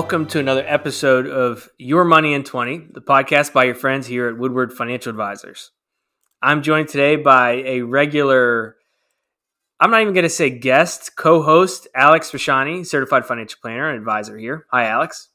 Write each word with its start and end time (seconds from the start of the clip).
welcome 0.00 0.24
to 0.24 0.38
another 0.38 0.64
episode 0.66 1.26
of 1.26 1.68
Your 1.76 2.04
Money 2.04 2.32
in 2.32 2.42
20, 2.42 2.86
the 2.92 3.02
podcast 3.02 3.52
by 3.52 3.64
your 3.64 3.74
friends 3.74 4.06
here 4.06 4.28
at 4.28 4.38
Woodward 4.38 4.72
Financial 4.72 5.10
Advisors. 5.10 5.72
I'm 6.40 6.62
joined 6.62 6.88
today 6.88 7.16
by 7.16 7.56
a 7.66 7.82
regular, 7.82 8.76
I'm 9.78 9.90
not 9.90 10.00
even 10.00 10.14
going 10.14 10.24
to 10.24 10.30
say 10.30 10.48
guest, 10.48 11.16
co 11.16 11.42
host, 11.42 11.86
Alex 11.94 12.30
Rashani, 12.30 12.86
certified 12.86 13.26
financial 13.26 13.58
planner 13.60 13.90
and 13.90 13.98
advisor 13.98 14.38
here. 14.38 14.64
Hi, 14.70 14.86
Alex. 14.86 15.28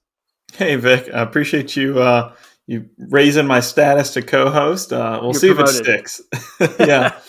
Hey, 0.55 0.77
Vic. 0.77 1.13
I 1.13 1.21
appreciate 1.21 1.75
you. 1.75 1.99
Uh, 1.99 2.33
you 2.65 2.89
raising 2.97 3.45
my 3.45 3.59
status 3.59 4.13
to 4.13 4.23
co-host. 4.23 4.91
Uh, 4.91 5.19
we'll 5.21 5.33
You're 5.33 5.41
see 5.41 5.53
promoted. 5.53 5.87
if 5.87 5.95
it 5.95 6.09
sticks. 6.09 6.79
yeah, 6.79 7.19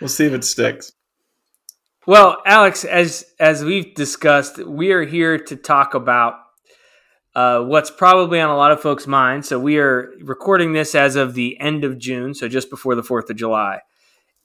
we'll 0.00 0.08
see 0.08 0.26
if 0.26 0.32
it 0.32 0.42
sticks. 0.42 0.90
Well, 2.08 2.42
Alex, 2.44 2.84
as 2.84 3.24
as 3.38 3.62
we've 3.62 3.94
discussed, 3.94 4.58
we 4.58 4.90
are 4.90 5.04
here 5.04 5.38
to 5.38 5.54
talk 5.54 5.94
about 5.94 6.41
uh, 7.34 7.60
what's 7.62 7.90
probably 7.90 8.40
on 8.40 8.50
a 8.50 8.56
lot 8.56 8.72
of 8.72 8.80
folks' 8.80 9.06
minds. 9.06 9.48
So 9.48 9.58
we 9.58 9.78
are 9.78 10.12
recording 10.20 10.72
this 10.72 10.94
as 10.94 11.16
of 11.16 11.34
the 11.34 11.58
end 11.60 11.84
of 11.84 11.98
June, 11.98 12.34
so 12.34 12.48
just 12.48 12.70
before 12.70 12.94
the 12.94 13.02
Fourth 13.02 13.30
of 13.30 13.36
July, 13.36 13.80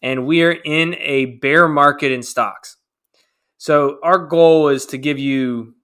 and 0.02 0.26
we 0.26 0.44
are 0.44 0.52
in 0.52 0.96
a 1.00 1.26
bear 1.26 1.68
market 1.68 2.12
in 2.12 2.24
stocks. 2.24 2.78
So 3.58 4.00
our 4.04 4.20
goal 4.20 4.70
is 4.70 4.86
to 4.88 4.98
give 4.98 5.18
you 5.18 5.76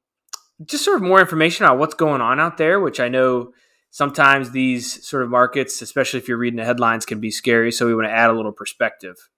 just 0.65 0.85
sort 0.85 0.97
of 0.97 1.03
more 1.03 1.19
information 1.19 1.65
on 1.65 1.79
what's 1.79 1.95
going 1.95 2.21
on 2.21 2.39
out 2.39 2.57
there, 2.57 2.79
which 2.79 2.99
I 2.99 3.09
know 3.09 3.53
sometimes 3.89 4.51
these 4.51 5.05
sort 5.07 5.23
of 5.23 5.29
markets, 5.29 5.81
especially 5.81 6.19
if 6.19 6.27
you're 6.27 6.37
reading 6.37 6.57
the 6.57 6.65
headlines, 6.65 7.05
can 7.05 7.19
be 7.19 7.31
scary. 7.31 7.71
So 7.71 7.85
we 7.85 7.95
want 7.95 8.07
to 8.07 8.11
add 8.13 8.29
a 8.29 8.33
little 8.33 8.51
perspective. 8.51 9.29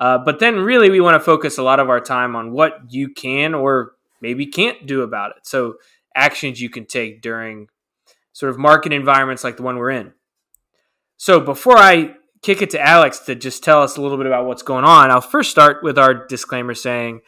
Uh, 0.00 0.18
but 0.18 0.40
then, 0.40 0.56
really, 0.56 0.90
we 0.90 1.00
want 1.00 1.14
to 1.14 1.20
focus 1.20 1.58
a 1.58 1.62
lot 1.62 1.78
of 1.78 1.88
our 1.88 2.00
time 2.00 2.34
on 2.34 2.52
what 2.52 2.78
you 2.88 3.08
can 3.08 3.54
or 3.54 3.92
maybe 4.20 4.46
can't 4.46 4.84
do 4.86 5.02
about 5.02 5.30
it. 5.36 5.46
So, 5.46 5.74
actions 6.14 6.60
you 6.60 6.70
can 6.70 6.86
take 6.86 7.22
during 7.22 7.68
sort 8.32 8.50
of 8.50 8.58
market 8.58 8.92
environments 8.92 9.44
like 9.44 9.56
the 9.56 9.62
one 9.62 9.76
we're 9.76 9.90
in. 9.90 10.12
So, 11.16 11.40
before 11.40 11.76
I 11.76 12.14
kick 12.42 12.62
it 12.62 12.70
to 12.70 12.80
Alex 12.80 13.20
to 13.20 13.34
just 13.34 13.62
tell 13.62 13.82
us 13.82 13.96
a 13.96 14.02
little 14.02 14.16
bit 14.16 14.26
about 14.26 14.46
what's 14.46 14.62
going 14.62 14.84
on, 14.84 15.10
I'll 15.10 15.20
first 15.20 15.50
start 15.50 15.82
with 15.82 15.98
our 15.98 16.26
disclaimer 16.26 16.74
saying 16.74 17.20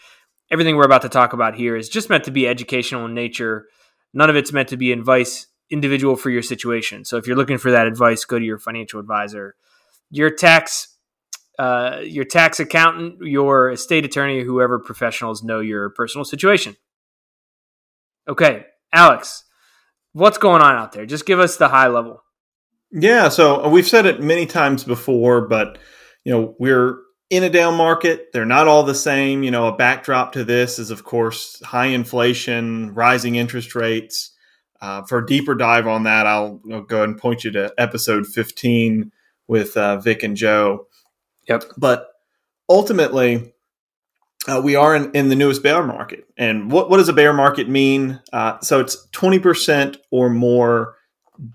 everything 0.51 0.77
we're 0.77 0.85
about 0.85 1.03
to 1.03 1.09
talk 1.09 1.33
about 1.33 1.55
here 1.55 1.77
is 1.77 1.89
just 1.89 2.11
meant 2.11 2.25
to 2.25 2.31
be 2.31 2.49
educational 2.49 3.05
in 3.05 3.15
nature. 3.15 3.67
None 4.13 4.31
of 4.31 4.37
it's 4.37 4.53
meant 4.53 4.69
to 4.71 4.77
be 4.77 4.93
advice 4.93 5.47
individual 5.71 6.17
for 6.17 6.31
your 6.31 6.43
situation. 6.43 7.05
So, 7.05 7.17
if 7.17 7.27
you're 7.27 7.37
looking 7.37 7.59
for 7.59 7.71
that 7.71 7.87
advice, 7.87 8.25
go 8.25 8.39
to 8.39 8.45
your 8.45 8.59
financial 8.59 8.99
advisor. 8.99 9.55
Your 10.11 10.31
tax 10.31 10.95
uh, 11.59 12.01
your 12.03 12.25
tax 12.25 12.59
accountant, 12.59 13.19
your 13.21 13.71
estate 13.71 14.05
attorney, 14.05 14.43
whoever 14.43 14.79
professionals 14.79 15.43
know 15.43 15.61
your 15.61 15.91
personal 15.91 16.25
situation. 16.25 16.77
Okay, 18.27 18.65
Alex, 18.95 19.45
what's 20.13 20.39
going 20.39 20.63
on 20.63 20.77
out 20.77 20.93
there? 20.93 21.05
Just 21.05 21.27
give 21.27 21.41
us 21.41 21.57
the 21.57 21.69
high 21.69 21.89
level. 21.89 22.23
Yeah, 22.91 23.29
so 23.29 23.69
we've 23.69 23.89
said 23.89 24.07
it 24.07 24.23
many 24.23 24.47
times 24.47 24.85
before, 24.85 25.49
but 25.49 25.79
you 26.25 26.33
know 26.33 26.55
we're 26.59 26.99
in 27.31 27.43
a 27.43 27.51
down 27.51 27.75
market. 27.75 28.29
They're 28.33 28.45
not 28.45 28.69
all 28.69 28.85
the 28.85 28.95
same. 28.95 29.43
You 29.43 29.51
know, 29.51 29.67
a 29.67 29.77
backdrop 29.77 30.33
to 30.33 30.45
this 30.45 30.79
is, 30.79 30.91
of 30.91 31.05
course, 31.05 31.61
high 31.63 31.87
inflation, 31.87 32.95
rising 32.95 33.35
interest 33.35 33.75
rates. 33.75 34.31
Uh, 34.81 35.03
for 35.03 35.19
a 35.19 35.27
deeper 35.27 35.55
dive 35.55 35.87
on 35.87 36.03
that, 36.03 36.27
I'll, 36.27 36.61
I'll, 36.71 36.83
go 36.83 36.99
ahead 36.99 37.09
and 37.09 37.19
point 37.19 37.43
you 37.43 37.51
to 37.53 37.73
episode 37.79 38.27
15 38.27 39.11
with 39.49 39.77
uh, 39.77 39.97
Vic 39.99 40.23
and 40.23 40.37
Joe. 40.37 40.89
Yep. 41.49 41.65
But 41.79 42.09
ultimately, 42.69 43.54
uh, 44.47 44.61
we 44.63 44.77
are 44.77 44.95
in, 44.95 45.11
in, 45.13 45.29
the 45.29 45.37
newest 45.37 45.63
bear 45.63 45.83
market. 45.83 46.27
And 46.37 46.71
what, 46.71 46.91
what 46.91 46.99
does 46.99 47.09
a 47.09 47.15
bear 47.15 47.33
market 47.33 47.69
mean? 47.69 48.21
Uh, 48.33 48.59
so 48.61 48.81
it's 48.81 49.09
20% 49.13 49.97
or 50.11 50.29
more 50.29 50.97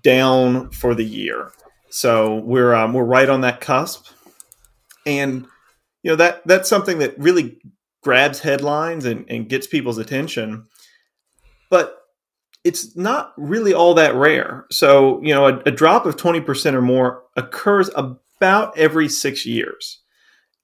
down 0.02 0.70
for 0.70 0.94
the 0.94 1.04
year. 1.04 1.52
So 1.90 2.36
we're, 2.36 2.74
um, 2.74 2.92
we're 2.92 3.04
right 3.04 3.28
on 3.28 3.42
that 3.42 3.60
cusp. 3.60 4.06
And, 5.06 5.46
you 6.02 6.10
know, 6.10 6.16
that, 6.16 6.42
that's 6.46 6.68
something 6.68 6.98
that 6.98 7.18
really 7.18 7.58
grabs 8.02 8.40
headlines 8.40 9.04
and, 9.04 9.24
and 9.28 9.48
gets 9.48 9.66
people's 9.66 9.98
attention. 9.98 10.66
But 11.70 11.96
it's 12.64 12.96
not 12.96 13.32
really 13.36 13.72
all 13.72 13.94
that 13.94 14.14
rare. 14.14 14.66
So, 14.70 15.22
you 15.22 15.32
know, 15.32 15.46
a, 15.46 15.58
a 15.66 15.70
drop 15.70 16.06
of 16.06 16.16
20% 16.16 16.74
or 16.74 16.82
more 16.82 17.22
occurs 17.36 17.88
about 17.94 18.76
every 18.76 19.08
six 19.08 19.46
years. 19.46 20.00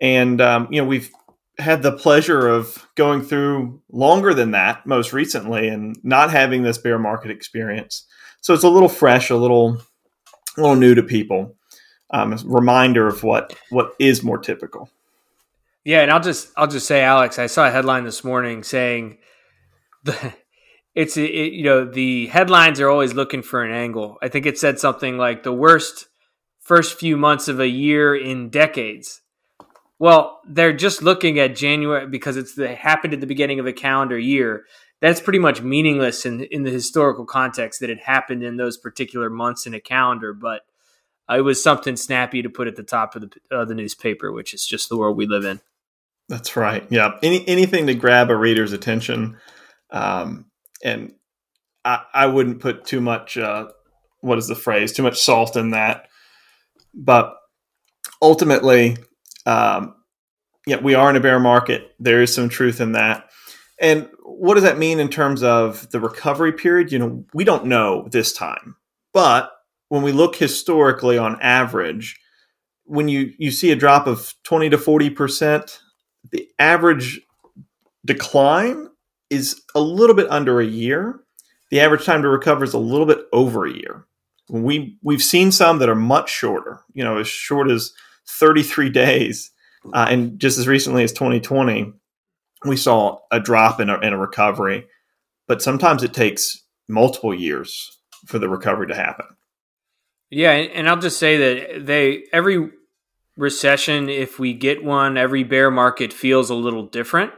And, 0.00 0.41
um, 0.41 0.69
you 0.70 0.81
know, 0.81 0.86
we've 0.86 1.10
had 1.58 1.82
the 1.82 1.92
pleasure 1.92 2.48
of 2.48 2.86
going 2.96 3.22
through 3.22 3.80
longer 3.90 4.34
than 4.34 4.50
that 4.50 4.86
most 4.86 5.12
recently 5.12 5.68
and 5.68 5.96
not 6.04 6.30
having 6.30 6.62
this 6.62 6.78
bear 6.78 6.98
market 6.98 7.30
experience. 7.30 8.06
So 8.40 8.52
it's 8.54 8.64
a 8.64 8.68
little 8.68 8.88
fresh, 8.88 9.30
a 9.30 9.36
little, 9.36 9.78
a 10.56 10.60
little 10.60 10.76
new 10.76 10.94
to 10.94 11.02
people. 11.02 11.54
Um, 12.10 12.32
a 12.32 12.38
reminder 12.44 13.08
of 13.08 13.24
what 13.24 13.56
what 13.70 13.94
is 13.98 14.22
more 14.22 14.38
typical. 14.38 14.88
Yeah, 15.84 16.02
and 16.02 16.10
I'll 16.10 16.20
just 16.20 16.52
I'll 16.56 16.68
just 16.68 16.86
say, 16.86 17.02
Alex, 17.02 17.38
I 17.38 17.46
saw 17.46 17.66
a 17.66 17.70
headline 17.70 18.04
this 18.04 18.22
morning 18.22 18.62
saying 18.62 19.18
the 20.04 20.34
it's 20.94 21.16
it, 21.16 21.52
you 21.52 21.64
know 21.64 21.84
the 21.84 22.26
headlines 22.26 22.80
are 22.80 22.88
always 22.88 23.14
looking 23.14 23.42
for 23.42 23.64
an 23.64 23.72
angle. 23.72 24.18
I 24.22 24.28
think 24.28 24.46
it 24.46 24.58
said 24.58 24.78
something 24.78 25.18
like 25.18 25.42
the 25.42 25.52
worst 25.52 26.06
first 26.60 26.98
few 26.98 27.16
months 27.16 27.46
of 27.46 27.60
a 27.60 27.68
year 27.68 28.16
in 28.16 28.50
decades. 28.50 29.20
Well, 29.98 30.40
they're 30.46 30.74
just 30.74 31.02
looking 31.02 31.38
at 31.38 31.56
January 31.56 32.06
because 32.06 32.36
it's 32.36 32.54
the, 32.54 32.74
happened 32.74 33.14
at 33.14 33.20
the 33.20 33.26
beginning 33.26 33.60
of 33.60 33.66
a 33.66 33.72
calendar 33.72 34.18
year. 34.18 34.64
That's 35.00 35.20
pretty 35.20 35.38
much 35.38 35.62
meaningless 35.62 36.26
in 36.26 36.44
in 36.44 36.62
the 36.62 36.70
historical 36.70 37.26
context 37.26 37.80
that 37.80 37.90
it 37.90 38.00
happened 38.00 38.42
in 38.42 38.56
those 38.56 38.76
particular 38.76 39.30
months 39.30 39.66
in 39.66 39.74
a 39.74 39.80
calendar. 39.80 40.32
But 40.32 40.62
uh, 41.30 41.38
it 41.38 41.42
was 41.42 41.62
something 41.62 41.96
snappy 41.96 42.42
to 42.42 42.50
put 42.50 42.68
at 42.68 42.76
the 42.76 42.82
top 42.82 43.14
of 43.14 43.22
the 43.22 43.56
uh, 43.56 43.64
the 43.64 43.74
newspaper, 43.74 44.32
which 44.32 44.54
is 44.54 44.66
just 44.66 44.88
the 44.88 44.96
world 44.96 45.16
we 45.16 45.26
live 45.26 45.44
in. 45.44 45.60
That's 46.28 46.56
right. 46.56 46.86
Yeah, 46.90 47.18
any 47.22 47.46
anything 47.46 47.86
to 47.86 47.94
grab 47.94 48.30
a 48.30 48.36
reader's 48.36 48.72
attention, 48.72 49.36
um, 49.90 50.46
and 50.82 51.14
I, 51.84 52.02
I 52.12 52.26
wouldn't 52.26 52.60
put 52.60 52.84
too 52.84 53.00
much. 53.00 53.38
Uh, 53.38 53.68
what 54.20 54.38
is 54.38 54.48
the 54.48 54.56
phrase? 54.56 54.92
Too 54.92 55.02
much 55.02 55.20
salt 55.20 55.56
in 55.56 55.70
that. 55.70 56.08
But 56.94 57.36
ultimately, 58.20 58.96
um, 59.46 59.94
yeah, 60.66 60.80
we 60.80 60.94
are 60.94 61.08
in 61.10 61.16
a 61.16 61.20
bear 61.20 61.38
market. 61.38 61.94
There 61.98 62.22
is 62.22 62.34
some 62.34 62.48
truth 62.48 62.80
in 62.80 62.92
that. 62.92 63.30
And 63.80 64.08
what 64.22 64.54
does 64.54 64.64
that 64.64 64.78
mean 64.78 64.98
in 64.98 65.08
terms 65.08 65.42
of 65.42 65.88
the 65.90 66.00
recovery 66.00 66.52
period? 66.52 66.90
You 66.90 66.98
know, 66.98 67.24
we 67.34 67.44
don't 67.44 67.66
know 67.66 68.08
this 68.10 68.32
time. 68.32 68.76
But 69.12 69.50
when 69.88 70.02
we 70.02 70.12
look 70.12 70.36
historically 70.36 71.18
on 71.18 71.40
average, 71.40 72.18
when 72.84 73.08
you, 73.08 73.32
you 73.38 73.50
see 73.50 73.70
a 73.70 73.76
drop 73.76 74.06
of 74.06 74.34
20 74.44 74.70
to 74.70 74.78
40%, 74.78 75.78
the 76.32 76.48
average 76.58 77.20
decline 78.04 78.88
is 79.30 79.62
a 79.74 79.80
little 79.80 80.16
bit 80.16 80.30
under 80.30 80.60
a 80.60 80.66
year. 80.66 81.20
The 81.70 81.80
average 81.80 82.04
time 82.04 82.22
to 82.22 82.28
recover 82.28 82.64
is 82.64 82.74
a 82.74 82.78
little 82.78 83.06
bit 83.06 83.26
over 83.32 83.66
a 83.66 83.72
year 83.72 84.06
we 84.48 84.97
we've 85.03 85.22
seen 85.22 85.50
some 85.53 85.78
that 85.78 85.88
are 85.88 85.94
much 85.94 86.30
shorter. 86.30 86.82
You 86.94 87.04
know, 87.04 87.18
as 87.18 87.28
short 87.28 87.71
as 87.71 87.92
33 88.28 88.90
days, 88.90 89.50
uh, 89.92 90.06
and 90.08 90.38
just 90.38 90.58
as 90.58 90.68
recently 90.68 91.04
as 91.04 91.12
2020, 91.12 91.92
we 92.64 92.76
saw 92.76 93.18
a 93.30 93.40
drop 93.40 93.80
in 93.80 93.90
a, 93.90 93.98
in 94.00 94.12
a 94.12 94.18
recovery. 94.18 94.86
But 95.46 95.62
sometimes 95.62 96.02
it 96.02 96.12
takes 96.12 96.64
multiple 96.88 97.34
years 97.34 97.98
for 98.26 98.38
the 98.38 98.48
recovery 98.48 98.88
to 98.88 98.94
happen. 98.94 99.26
Yeah, 100.30 100.50
and 100.50 100.88
I'll 100.88 100.98
just 100.98 101.18
say 101.18 101.36
that 101.36 101.86
they 101.86 102.24
every 102.32 102.70
recession, 103.36 104.08
if 104.08 104.38
we 104.38 104.54
get 104.54 104.82
one, 104.82 105.16
every 105.16 105.44
bear 105.44 105.70
market 105.70 106.12
feels 106.12 106.50
a 106.50 106.54
little 106.54 106.86
different, 106.86 107.32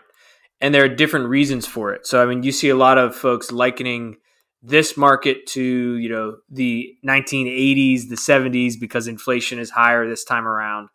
and 0.61 0.75
there 0.75 0.85
are 0.85 0.89
different 0.89 1.29
reasons 1.29 1.67
for 1.67 1.93
it. 1.93 2.07
So, 2.07 2.23
I 2.23 2.27
mean, 2.27 2.43
you 2.43 2.53
see 2.53 2.69
a 2.69 2.77
lot 2.77 2.99
of 2.99 3.15
folks 3.15 3.53
likening 3.53 4.17
this 4.63 4.97
market 4.97 5.47
to 5.47 5.63
you 5.97 6.09
know 6.09 6.37
the 6.51 6.97
1980s 7.07 8.09
the 8.09 8.17
70s 8.17 8.79
because 8.79 9.07
inflation 9.07 9.59
is 9.59 9.71
higher 9.71 10.09
this 10.09 10.25
time 10.25 10.47
around. 10.47 10.89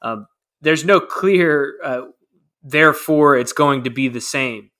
Um, 0.00 0.26
there's 0.60 0.84
no 0.84 1.00
clear 1.00 1.78
uh, 1.84 2.02
therefore 2.62 3.36
it's 3.36 3.52
going 3.52 3.84
to 3.84 3.90
be 3.90 4.08
the 4.08 4.20
same. 4.20 4.70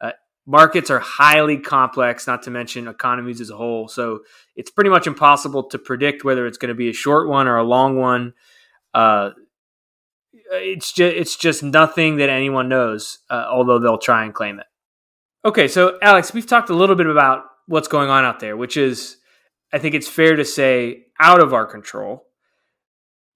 Uh, 0.00 0.12
markets 0.46 0.90
are 0.90 0.98
highly 0.98 1.58
complex 1.58 2.26
not 2.26 2.42
to 2.42 2.50
mention 2.50 2.86
economies 2.86 3.40
as 3.40 3.50
a 3.50 3.56
whole. 3.56 3.88
So 3.88 4.20
it's 4.56 4.70
pretty 4.70 4.90
much 4.90 5.06
impossible 5.06 5.64
to 5.64 5.78
predict 5.78 6.24
whether 6.24 6.46
it's 6.46 6.58
going 6.58 6.68
to 6.68 6.74
be 6.74 6.90
a 6.90 6.94
short 6.94 7.28
one 7.28 7.48
or 7.48 7.56
a 7.56 7.64
long 7.64 7.96
one. 7.96 8.34
Uh, 8.92 9.30
it's 10.52 10.92
just 10.92 11.16
it's 11.16 11.36
just 11.36 11.62
nothing 11.62 12.16
that 12.16 12.28
anyone 12.28 12.68
knows 12.68 13.20
uh, 13.30 13.46
although 13.48 13.78
they'll 13.78 13.98
try 13.98 14.24
and 14.24 14.34
claim 14.34 14.58
it. 14.58 14.66
Okay 15.44 15.68
so 15.68 15.98
alex 16.02 16.34
we've 16.34 16.46
talked 16.46 16.68
a 16.68 16.74
little 16.74 16.96
bit 16.96 17.06
about 17.06 17.44
what's 17.70 17.88
going 17.88 18.10
on 18.10 18.24
out 18.24 18.40
there, 18.40 18.56
which 18.56 18.76
is, 18.76 19.16
I 19.72 19.78
think 19.78 19.94
it's 19.94 20.08
fair 20.08 20.36
to 20.36 20.44
say, 20.44 21.04
out 21.20 21.40
of 21.40 21.54
our 21.54 21.66
control. 21.66 22.26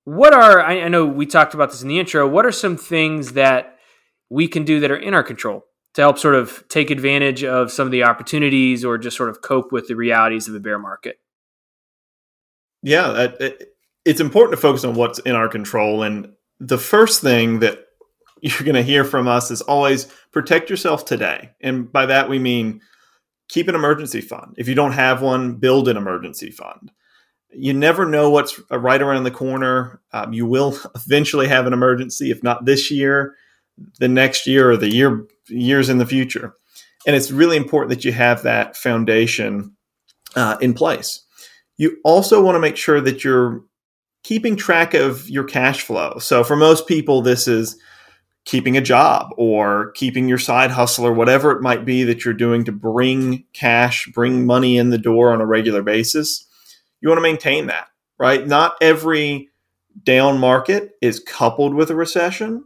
What 0.05 0.35
are, 0.35 0.61
I, 0.61 0.89
know 0.89 1.07
we 1.07 1.25
talked 1.25 1.55
about 1.55 1.71
this 1.71 1.83
in 1.83 1.89
the 1.89 1.99
intro, 1.99 2.29
what 2.29 2.45
are 2.45 2.53
some 2.53 2.77
things 2.77 3.33
that 3.33 3.79
we 4.29 4.49
can 4.49 4.65
do 4.65 4.81
that 4.81 4.91
are 4.91 4.97
in 4.97 5.15
our 5.15 5.23
control? 5.23 5.65
to 5.95 6.03
help 6.03 6.19
sort 6.19 6.35
of 6.35 6.65
take 6.69 6.91
advantage 6.91 7.45
of 7.45 7.71
some 7.71 7.87
of 7.87 7.93
the 7.93 8.03
opportunities 8.03 8.85
or 8.85 8.99
just 8.99 9.17
sort 9.17 9.29
of 9.29 9.41
cope 9.43 9.73
with 9.73 9.87
the 9.89 9.97
realities 9.97 10.47
of 10.49 10.55
the 10.55 10.61
bear 10.61 10.79
market? 10.79 11.19
Yeah, 12.83 13.29
it's 14.05 14.21
important 14.21 14.59
to 14.59 14.61
focus 14.61 14.85
on 14.85 14.95
what's 14.95 15.21
in 15.21 15.35
our 15.35 15.49
control. 15.49 16.03
And 16.03 16.33
the 16.61 16.79
first 16.79 17.23
thing 17.23 17.61
that 17.61 17.87
you're 18.43 18.65
going 18.65 18.75
to 18.75 18.83
hear 18.83 19.05
from 19.05 19.27
us 19.27 19.51
is 19.51 19.63
always 19.63 20.07
protect 20.33 20.69
yourself 20.69 21.05
today. 21.05 21.51
And 21.61 21.91
by 21.91 22.07
that, 22.07 22.29
we 22.29 22.39
mean 22.39 22.81
keep 23.49 23.69
an 23.69 23.75
emergency 23.75 24.21
fund. 24.21 24.55
If 24.57 24.69
you 24.69 24.75
don't 24.75 24.93
have 24.93 25.23
one, 25.23 25.55
build 25.57 25.89
an 25.89 25.97
emergency 25.97 26.51
fund. 26.51 26.91
You 27.51 27.73
never 27.73 28.05
know 28.05 28.31
what's 28.31 28.61
right 28.71 29.01
around 29.01 29.25
the 29.25 29.31
corner. 29.31 30.01
Um, 30.13 30.33
you 30.33 30.47
will 30.47 30.77
eventually 30.95 31.49
have 31.49 31.67
an 31.67 31.73
emergency, 31.73 32.31
if 32.31 32.43
not 32.43 32.65
this 32.65 32.91
year, 32.91 33.35
the 33.99 34.09
next 34.09 34.47
year, 34.47 34.71
or 34.71 34.77
the 34.77 34.89
year 34.89 35.27
years 35.49 35.89
in 35.89 35.99
the 35.99 36.07
future. 36.07 36.55
And 37.07 37.15
it's 37.15 37.31
really 37.31 37.57
important 37.57 37.91
that 37.91 38.05
you 38.05 38.13
have 38.13 38.43
that 38.43 38.77
foundation 38.77 39.77
uh, 40.37 40.57
in 40.61 40.75
place. 40.75 41.23
You 41.77 41.99
also 42.05 42.43
want 42.43 42.57
to 42.57 42.61
make 42.61 42.77
sure 42.77 43.01
that 43.01 43.25
you're 43.25 43.63
keeping 44.23 44.57
track 44.57 44.95
of 44.95 45.29
your 45.29 45.45
cash 45.45 45.83
flow. 45.83 46.19
So 46.19 46.45
for 46.45 46.57
most 46.57 46.87
people, 46.87 47.21
this 47.21 47.47
is 47.47 47.77
keeping 48.45 48.77
a 48.77 48.83
job 48.83 49.31
or 49.37 49.93
keeping 49.93 50.29
your 50.29 50.39
side 50.39 50.71
hustle 50.71 51.07
or 51.07 51.13
whatever 51.13 51.51
it 51.53 51.63
might 51.63 51.85
be 51.85 52.05
that 52.05 52.25
you're 52.25 52.35
doing 52.35 52.65
to 52.65 52.73
bring 52.73 53.45
cash, 53.53 54.07
bring 54.15 54.47
money 54.47 54.77
in 54.77 54.91
the 54.91 54.99
door 54.99 55.33
on 55.33 55.41
a 55.41 55.47
regular 55.47 55.83
basis. 55.83 56.47
You 57.01 57.09
want 57.09 57.19
to 57.19 57.23
maintain 57.23 57.67
that, 57.67 57.89
right? 58.19 58.47
Not 58.47 58.77
every 58.81 59.49
down 60.03 60.39
market 60.39 60.93
is 61.01 61.21
coupled 61.21 61.75
with 61.75 61.91
a 61.91 61.95
recession, 61.95 62.65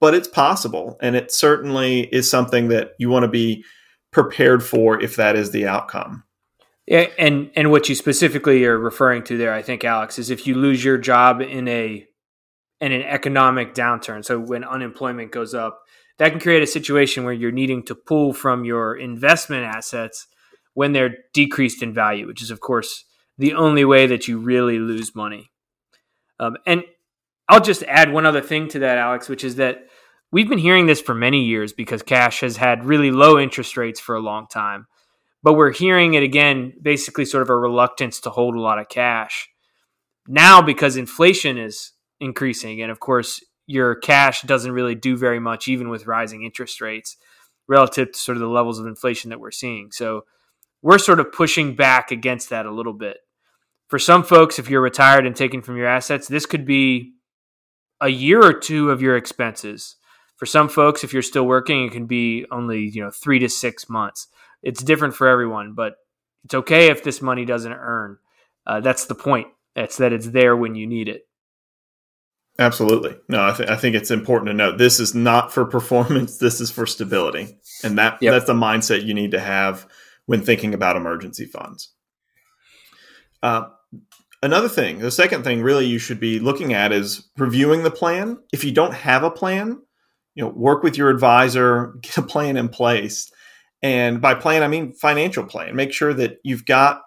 but 0.00 0.14
it's 0.14 0.28
possible. 0.28 0.98
And 1.00 1.16
it 1.16 1.32
certainly 1.32 2.02
is 2.12 2.30
something 2.30 2.68
that 2.68 2.92
you 2.98 3.08
want 3.08 3.24
to 3.24 3.28
be 3.28 3.64
prepared 4.10 4.62
for 4.62 5.00
if 5.00 5.16
that 5.16 5.36
is 5.36 5.50
the 5.50 5.66
outcome. 5.66 6.24
And 6.88 7.50
and 7.54 7.70
what 7.70 7.90
you 7.90 7.94
specifically 7.94 8.64
are 8.64 8.78
referring 8.78 9.22
to 9.24 9.36
there, 9.36 9.52
I 9.52 9.60
think, 9.60 9.84
Alex, 9.84 10.18
is 10.18 10.30
if 10.30 10.46
you 10.46 10.54
lose 10.54 10.82
your 10.82 10.96
job 10.96 11.42
in 11.42 11.68
a 11.68 12.06
in 12.80 12.92
an 12.92 13.02
economic 13.02 13.74
downturn. 13.74 14.24
So 14.24 14.38
when 14.38 14.64
unemployment 14.64 15.32
goes 15.32 15.54
up, 15.54 15.80
that 16.18 16.30
can 16.30 16.40
create 16.40 16.62
a 16.62 16.66
situation 16.66 17.24
where 17.24 17.32
you're 17.32 17.52
needing 17.52 17.84
to 17.84 17.94
pull 17.94 18.32
from 18.32 18.64
your 18.64 18.96
investment 18.96 19.64
assets 19.64 20.26
when 20.74 20.92
they're 20.92 21.16
decreased 21.32 21.82
in 21.82 21.94
value, 21.94 22.26
which 22.26 22.42
is, 22.42 22.50
of 22.50 22.60
course, 22.60 23.04
the 23.36 23.54
only 23.54 23.84
way 23.84 24.06
that 24.06 24.28
you 24.28 24.38
really 24.38 24.78
lose 24.78 25.14
money. 25.14 25.50
Um, 26.40 26.56
and 26.66 26.84
I'll 27.48 27.60
just 27.60 27.82
add 27.84 28.12
one 28.12 28.26
other 28.26 28.40
thing 28.40 28.68
to 28.68 28.80
that, 28.80 28.98
Alex, 28.98 29.28
which 29.28 29.42
is 29.42 29.56
that 29.56 29.86
we've 30.30 30.48
been 30.48 30.58
hearing 30.58 30.86
this 30.86 31.00
for 31.00 31.14
many 31.14 31.44
years 31.44 31.72
because 31.72 32.02
cash 32.02 32.40
has 32.40 32.56
had 32.56 32.84
really 32.84 33.10
low 33.10 33.38
interest 33.38 33.76
rates 33.76 34.00
for 34.00 34.14
a 34.14 34.20
long 34.20 34.46
time. 34.46 34.86
But 35.42 35.54
we're 35.54 35.72
hearing 35.72 36.14
it 36.14 36.24
again, 36.24 36.72
basically, 36.82 37.24
sort 37.24 37.42
of 37.42 37.50
a 37.50 37.56
reluctance 37.56 38.20
to 38.20 38.30
hold 38.30 38.56
a 38.56 38.60
lot 38.60 38.80
of 38.80 38.88
cash. 38.88 39.48
Now, 40.26 40.60
because 40.60 40.96
inflation 40.96 41.58
is 41.58 41.92
increasing. 42.20 42.82
And 42.82 42.90
of 42.90 43.00
course, 43.00 43.44
your 43.66 43.94
cash 43.94 44.42
doesn't 44.42 44.72
really 44.72 44.94
do 44.94 45.16
very 45.16 45.40
much, 45.40 45.68
even 45.68 45.88
with 45.88 46.06
rising 46.06 46.44
interest 46.44 46.80
rates, 46.80 47.16
relative 47.68 48.12
to 48.12 48.18
sort 48.18 48.36
of 48.36 48.40
the 48.40 48.48
levels 48.48 48.78
of 48.78 48.86
inflation 48.86 49.30
that 49.30 49.40
we're 49.40 49.50
seeing. 49.50 49.90
So 49.92 50.24
we're 50.82 50.98
sort 50.98 51.20
of 51.20 51.32
pushing 51.32 51.74
back 51.74 52.10
against 52.10 52.50
that 52.50 52.66
a 52.66 52.72
little 52.72 52.92
bit. 52.92 53.18
For 53.88 53.98
some 53.98 54.22
folks, 54.22 54.58
if 54.58 54.68
you're 54.68 54.80
retired 54.80 55.26
and 55.26 55.34
taken 55.34 55.62
from 55.62 55.76
your 55.76 55.86
assets, 55.86 56.28
this 56.28 56.46
could 56.46 56.66
be 56.66 57.14
a 58.00 58.08
year 58.08 58.42
or 58.42 58.52
two 58.52 58.90
of 58.90 59.02
your 59.02 59.16
expenses. 59.16 59.96
For 60.36 60.46
some 60.46 60.68
folks, 60.68 61.02
if 61.04 61.12
you're 61.12 61.22
still 61.22 61.46
working, 61.46 61.84
it 61.84 61.92
can 61.92 62.06
be 62.06 62.46
only 62.50 62.88
you 62.88 63.02
know 63.02 63.10
three 63.10 63.38
to 63.40 63.48
six 63.48 63.88
months. 63.88 64.28
It's 64.62 64.82
different 64.82 65.14
for 65.14 65.26
everyone, 65.26 65.74
but 65.74 65.96
it's 66.44 66.54
okay 66.54 66.90
if 66.90 67.02
this 67.02 67.20
money 67.20 67.44
doesn't 67.44 67.72
earn. 67.72 68.18
Uh, 68.66 68.80
that's 68.80 69.06
the 69.06 69.14
point. 69.14 69.48
It's 69.74 69.96
that 69.96 70.12
it's 70.12 70.28
there 70.28 70.56
when 70.56 70.74
you 70.74 70.86
need 70.86 71.08
it. 71.08 71.22
Absolutely. 72.58 73.16
No, 73.28 73.48
I, 73.48 73.52
th- 73.52 73.68
I 73.68 73.76
think 73.76 73.94
it's 73.94 74.10
important 74.10 74.48
to 74.48 74.54
note 74.54 74.78
this 74.78 74.98
is 74.98 75.14
not 75.14 75.52
for 75.52 75.64
performance. 75.64 76.38
This 76.48 76.60
is 76.60 76.70
for 76.70 76.86
stability, 76.86 77.56
and 77.84 77.98
that 77.98 78.18
yep. 78.20 78.32
that's 78.32 78.46
the 78.46 78.54
mindset 78.54 79.04
you 79.04 79.14
need 79.14 79.30
to 79.30 79.40
have 79.40 79.86
when 80.26 80.42
thinking 80.42 80.74
about 80.74 80.96
emergency 80.96 81.44
funds. 81.44 81.92
Uh, 83.42 83.66
another 84.42 84.68
thing, 84.68 84.98
the 84.98 85.10
second 85.10 85.44
thing, 85.44 85.62
really, 85.62 85.86
you 85.86 85.98
should 85.98 86.18
be 86.18 86.40
looking 86.40 86.72
at 86.72 86.90
is 86.90 87.28
reviewing 87.36 87.84
the 87.84 87.90
plan. 87.90 88.38
If 88.52 88.64
you 88.64 88.72
don't 88.72 88.94
have 88.94 89.22
a 89.22 89.30
plan, 89.30 89.80
you 90.34 90.44
know, 90.44 90.50
work 90.50 90.82
with 90.82 90.98
your 90.98 91.10
advisor, 91.10 91.94
get 92.02 92.18
a 92.18 92.22
plan 92.22 92.56
in 92.56 92.68
place, 92.68 93.30
and 93.82 94.20
by 94.20 94.34
plan, 94.34 94.64
I 94.64 94.68
mean 94.68 94.94
financial 94.94 95.44
plan. 95.44 95.76
Make 95.76 95.92
sure 95.92 96.12
that 96.14 96.38
you've 96.42 96.66
got 96.66 97.02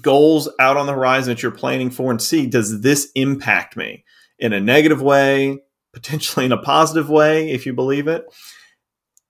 goals 0.00 0.48
out 0.58 0.78
on 0.78 0.86
the 0.86 0.94
horizon 0.94 1.34
that 1.34 1.42
you're 1.42 1.52
planning 1.52 1.90
for, 1.90 2.10
and 2.10 2.22
see 2.22 2.46
does 2.46 2.80
this 2.80 3.10
impact 3.14 3.76
me 3.76 4.04
in 4.38 4.52
a 4.52 4.60
negative 4.60 5.02
way, 5.02 5.58
potentially 5.92 6.46
in 6.46 6.52
a 6.52 6.58
positive 6.58 7.08
way, 7.08 7.50
if 7.50 7.66
you 7.66 7.72
believe 7.72 8.08
it, 8.08 8.24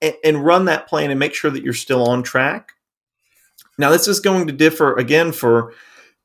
and, 0.02 0.14
and 0.24 0.44
run 0.44 0.64
that 0.66 0.88
plan 0.88 1.10
and 1.10 1.20
make 1.20 1.34
sure 1.34 1.50
that 1.50 1.62
you're 1.62 1.72
still 1.72 2.08
on 2.08 2.22
track. 2.22 2.72
Now, 3.78 3.90
this 3.90 4.08
is 4.08 4.20
going 4.20 4.46
to 4.46 4.52
differ 4.52 4.96
again 4.96 5.32
for 5.32 5.72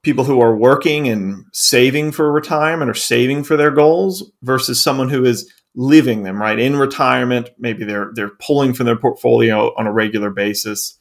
people 0.04 0.24
who 0.24 0.42
are 0.42 0.56
working 0.56 1.08
and 1.08 1.46
saving 1.54 2.12
for 2.12 2.32
retirement 2.32 2.90
or 2.90 2.94
saving 2.94 3.44
for 3.44 3.56
their 3.56 3.72
goals 3.72 4.32
versus 4.42 4.82
someone 4.82 5.10
who 5.10 5.26
is 5.26 5.52
living 5.74 6.24
them 6.24 6.42
right 6.42 6.60
in 6.60 6.76
retirement 6.76 7.50
maybe 7.58 7.86
they're 7.86 8.12
they're 8.14 8.36
pulling 8.42 8.74
from 8.74 8.86
their 8.86 8.98
portfolio 8.98 9.74
on 9.78 9.88
a 9.88 9.92
regular 9.92 10.30
basis 10.30 10.98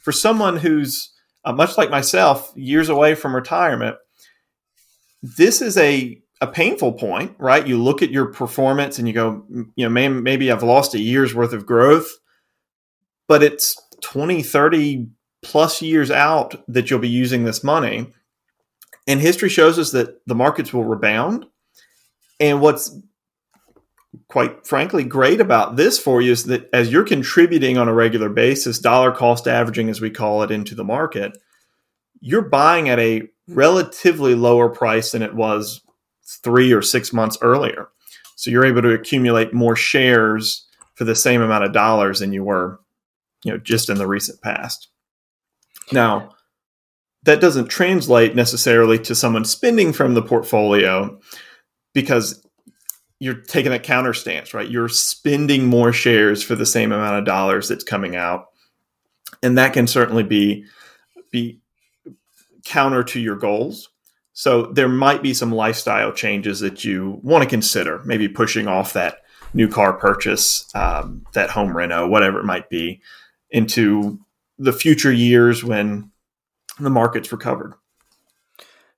for 0.00 0.10
someone 0.10 0.56
who's 0.56 1.12
uh, 1.44 1.52
much 1.52 1.76
like 1.76 1.90
myself 1.90 2.50
years 2.56 2.88
away 2.88 3.14
from 3.14 3.34
retirement 3.34 3.96
this 5.22 5.60
is 5.60 5.76
a 5.76 6.18
a 6.40 6.46
painful 6.46 6.92
point, 6.92 7.34
right? 7.38 7.66
You 7.66 7.82
look 7.82 8.02
at 8.02 8.10
your 8.10 8.26
performance 8.26 8.98
and 8.98 9.08
you 9.08 9.14
go, 9.14 9.44
you 9.74 9.86
know, 9.86 9.88
maybe, 9.88 10.14
maybe 10.14 10.52
I've 10.52 10.62
lost 10.62 10.94
a 10.94 11.00
year's 11.00 11.34
worth 11.34 11.52
of 11.52 11.66
growth, 11.66 12.10
but 13.26 13.42
it's 13.42 13.80
20, 14.02 14.42
30 14.42 15.08
plus 15.42 15.80
years 15.80 16.10
out 16.10 16.62
that 16.68 16.90
you'll 16.90 16.98
be 16.98 17.08
using 17.08 17.44
this 17.44 17.64
money. 17.64 18.12
And 19.06 19.20
history 19.20 19.48
shows 19.48 19.78
us 19.78 19.92
that 19.92 20.20
the 20.26 20.34
markets 20.34 20.72
will 20.72 20.84
rebound. 20.84 21.46
And 22.38 22.60
what's 22.60 22.94
quite 24.28 24.66
frankly 24.66 25.04
great 25.04 25.40
about 25.40 25.76
this 25.76 25.98
for 25.98 26.20
you 26.20 26.32
is 26.32 26.44
that 26.44 26.68
as 26.72 26.90
you're 26.90 27.04
contributing 27.04 27.78
on 27.78 27.88
a 27.88 27.94
regular 27.94 28.28
basis, 28.28 28.78
dollar 28.78 29.12
cost 29.12 29.46
averaging, 29.46 29.88
as 29.88 30.00
we 30.00 30.10
call 30.10 30.42
it, 30.42 30.50
into 30.50 30.74
the 30.74 30.84
market, 30.84 31.38
you're 32.20 32.42
buying 32.42 32.88
at 32.88 32.98
a 32.98 33.22
relatively 33.48 34.34
lower 34.34 34.68
price 34.68 35.12
than 35.12 35.22
it 35.22 35.34
was 35.34 35.82
three 36.26 36.72
or 36.72 36.82
six 36.82 37.12
months 37.12 37.38
earlier. 37.40 37.88
So 38.34 38.50
you're 38.50 38.66
able 38.66 38.82
to 38.82 38.92
accumulate 38.92 39.54
more 39.54 39.76
shares 39.76 40.66
for 40.94 41.04
the 41.04 41.14
same 41.14 41.40
amount 41.40 41.64
of 41.64 41.72
dollars 41.72 42.20
than 42.20 42.32
you 42.32 42.44
were, 42.44 42.80
you 43.44 43.52
know, 43.52 43.58
just 43.58 43.88
in 43.88 43.98
the 43.98 44.06
recent 44.06 44.40
past. 44.42 44.88
Now, 45.92 46.34
that 47.22 47.40
doesn't 47.40 47.68
translate 47.68 48.34
necessarily 48.34 48.98
to 49.00 49.14
someone 49.14 49.44
spending 49.44 49.92
from 49.92 50.14
the 50.14 50.22
portfolio 50.22 51.18
because 51.92 52.46
you're 53.18 53.34
taking 53.34 53.72
a 53.72 53.78
counter 53.78 54.14
stance, 54.14 54.52
right? 54.52 54.70
You're 54.70 54.88
spending 54.88 55.66
more 55.66 55.92
shares 55.92 56.42
for 56.42 56.54
the 56.54 56.66
same 56.66 56.92
amount 56.92 57.18
of 57.18 57.24
dollars 57.24 57.68
that's 57.68 57.84
coming 57.84 58.16
out. 58.16 58.46
And 59.42 59.58
that 59.58 59.72
can 59.72 59.86
certainly 59.86 60.22
be 60.22 60.66
be 61.30 61.60
counter 62.64 63.02
to 63.04 63.20
your 63.20 63.36
goals. 63.36 63.88
So 64.38 64.66
there 64.66 64.86
might 64.86 65.22
be 65.22 65.32
some 65.32 65.50
lifestyle 65.50 66.12
changes 66.12 66.60
that 66.60 66.84
you 66.84 67.20
want 67.22 67.42
to 67.42 67.48
consider, 67.48 68.02
maybe 68.04 68.28
pushing 68.28 68.68
off 68.68 68.92
that 68.92 69.22
new 69.54 69.66
car 69.66 69.94
purchase, 69.94 70.70
um, 70.74 71.24
that 71.32 71.48
home 71.48 71.74
reno, 71.74 72.06
whatever 72.06 72.38
it 72.38 72.44
might 72.44 72.68
be, 72.68 73.00
into 73.48 74.20
the 74.58 74.74
future 74.74 75.10
years 75.10 75.64
when 75.64 76.10
the 76.78 76.90
market's 76.90 77.32
recovered. 77.32 77.72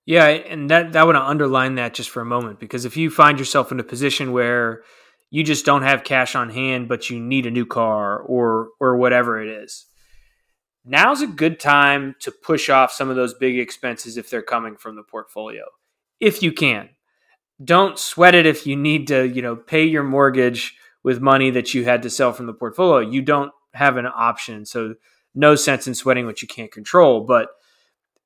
Yeah, 0.05 0.27
and 0.27 0.69
that 0.71 0.91
that 0.95 1.07
would 1.07 1.15
underline 1.15 1.77
that 1.77 1.95
just 1.95 2.11
for 2.11 2.21
a 2.21 2.27
moment 2.27 2.59
because 2.59 2.85
if 2.85 2.97
you 2.97 3.09
find 3.09 3.39
yourself 3.39 3.71
in 3.71 3.79
a 3.79 3.85
position 3.85 4.33
where 4.33 4.83
you 5.31 5.45
just 5.45 5.65
don't 5.65 5.83
have 5.83 6.03
cash 6.03 6.35
on 6.35 6.51
hand, 6.51 6.89
but 6.89 7.11
you 7.11 7.21
need 7.21 7.47
a 7.47 7.53
new 7.53 7.65
car 7.65 8.19
or 8.19 8.71
or 8.81 8.97
whatever 8.97 9.41
it 9.41 9.49
is, 9.49 9.87
now's 10.89 11.23
a 11.23 11.27
good 11.27 11.61
time 11.61 12.15
to 12.21 12.31
push 12.31 12.69
off 12.69 12.93
some 12.93 13.11
of 13.11 13.17
those 13.17 13.35
big 13.35 13.59
expenses 13.59 14.17
if 14.17 14.31
they're 14.31 14.43
coming 14.43 14.77
from 14.77 14.97
the 14.97 15.03
portfolio 15.03 15.65
if 16.21 16.43
you 16.43 16.53
can. 16.53 16.89
Don't 17.63 17.99
sweat 17.99 18.35
it 18.35 18.47
if 18.47 18.67
you 18.67 18.77
need 18.77 19.09
to 19.09 19.29
you 19.29 19.43
know 19.43 19.57
pay 19.57 19.85
your 19.85 20.05
mortgage 20.05 20.77
with 21.03 21.21
money 21.21 21.51
that 21.51 21.75
you 21.75 21.85
had 21.85 22.03
to 22.03 22.11
sell 22.11 22.33
from 22.33 22.47
the 22.47 22.53
portfolio. 22.53 23.09
You 23.09 23.23
don't 23.23 23.53
have 23.75 23.97
an 23.97 24.07
option 24.07 24.65
so 24.65 24.95
no 25.35 25.55
sense 25.55 25.87
in 25.87 25.95
sweating 25.95 26.27
what 26.27 26.43
you 26.43 26.49
can't 26.49 26.73
control 26.73 27.21
but 27.21 27.51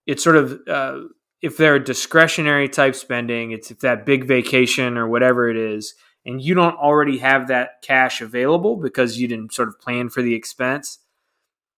it's 0.07 0.23
sort 0.23 0.37
of 0.37 0.61
uh, 0.69 1.01
if 1.43 1.57
they're 1.57 1.81
discretionary 1.81 2.69
type 2.69 2.95
spending 2.95 3.51
it's 3.51 3.71
if 3.71 3.81
that 3.81 4.07
big 4.07 4.25
vacation 4.25 4.97
or 4.97 5.09
whatever 5.09 5.51
it 5.51 5.57
is 5.57 5.95
and 6.25 6.41
you 6.41 6.55
don't 6.55 6.77
already 6.77 7.19
have 7.19 7.49
that 7.49 7.83
cash 7.83 8.21
available 8.21 8.77
because 8.77 9.19
you 9.19 9.27
didn't 9.27 9.53
sort 9.53 9.69
of 9.69 9.81
plan 9.81 10.09
for 10.09 10.23
the 10.23 10.35
expense, 10.35 10.99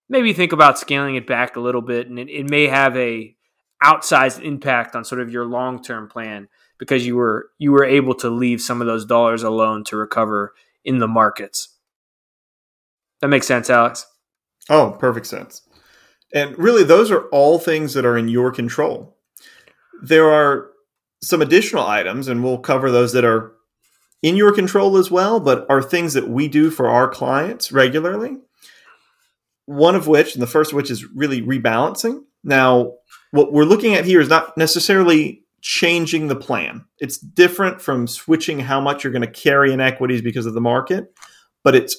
maybe 0.08 0.32
think 0.32 0.52
about 0.52 0.78
scaling 0.78 1.16
it 1.16 1.26
back 1.26 1.56
a 1.56 1.60
little 1.60 1.82
bit 1.82 2.08
and 2.08 2.18
it, 2.18 2.28
it 2.28 2.50
may 2.50 2.66
have 2.66 2.96
a 2.96 3.34
outsized 3.82 4.42
impact 4.42 4.96
on 4.96 5.04
sort 5.04 5.20
of 5.20 5.30
your 5.30 5.44
long-term 5.44 6.08
plan 6.08 6.48
because 6.78 7.06
you 7.06 7.16
were 7.16 7.50
you 7.58 7.72
were 7.72 7.84
able 7.84 8.14
to 8.14 8.30
leave 8.30 8.60
some 8.60 8.80
of 8.80 8.86
those 8.86 9.04
dollars 9.04 9.42
alone 9.42 9.84
to 9.84 9.96
recover 9.96 10.54
in 10.84 10.98
the 10.98 11.08
markets. 11.08 11.76
That 13.20 13.28
makes 13.28 13.46
sense, 13.46 13.70
Alex. 13.70 14.06
Oh, 14.68 14.96
perfect 14.98 15.26
sense. 15.26 15.62
And 16.32 16.58
really 16.58 16.82
those 16.82 17.10
are 17.10 17.26
all 17.28 17.58
things 17.58 17.94
that 17.94 18.04
are 18.04 18.16
in 18.16 18.28
your 18.28 18.50
control. 18.50 19.16
There 20.02 20.30
are 20.30 20.70
some 21.22 21.40
additional 21.40 21.86
items 21.86 22.28
and 22.28 22.42
we'll 22.42 22.58
cover 22.58 22.90
those 22.90 23.12
that 23.12 23.24
are 23.24 23.52
in 24.22 24.36
your 24.36 24.52
control 24.52 24.96
as 24.96 25.10
well, 25.10 25.38
but 25.38 25.66
are 25.68 25.82
things 25.82 26.14
that 26.14 26.28
we 26.28 26.48
do 26.48 26.70
for 26.70 26.88
our 26.88 27.08
clients 27.08 27.70
regularly. 27.70 28.38
One 29.66 29.94
of 29.94 30.06
which, 30.06 30.34
and 30.34 30.42
the 30.42 30.46
first 30.46 30.72
of 30.72 30.76
which 30.76 30.90
is 30.90 31.04
really 31.04 31.42
rebalancing. 31.42 32.24
Now, 32.42 32.94
what 33.30 33.52
we're 33.52 33.64
looking 33.64 33.94
at 33.94 34.04
here 34.04 34.20
is 34.20 34.28
not 34.28 34.56
necessarily 34.56 35.44
changing 35.62 36.28
the 36.28 36.36
plan. 36.36 36.84
It's 36.98 37.16
different 37.18 37.80
from 37.80 38.06
switching 38.06 38.60
how 38.60 38.80
much 38.80 39.02
you're 39.02 39.12
going 39.12 39.22
to 39.22 39.30
carry 39.30 39.72
in 39.72 39.80
equities 39.80 40.20
because 40.20 40.44
of 40.44 40.52
the 40.52 40.60
market, 40.60 41.12
but 41.62 41.74
it's 41.74 41.96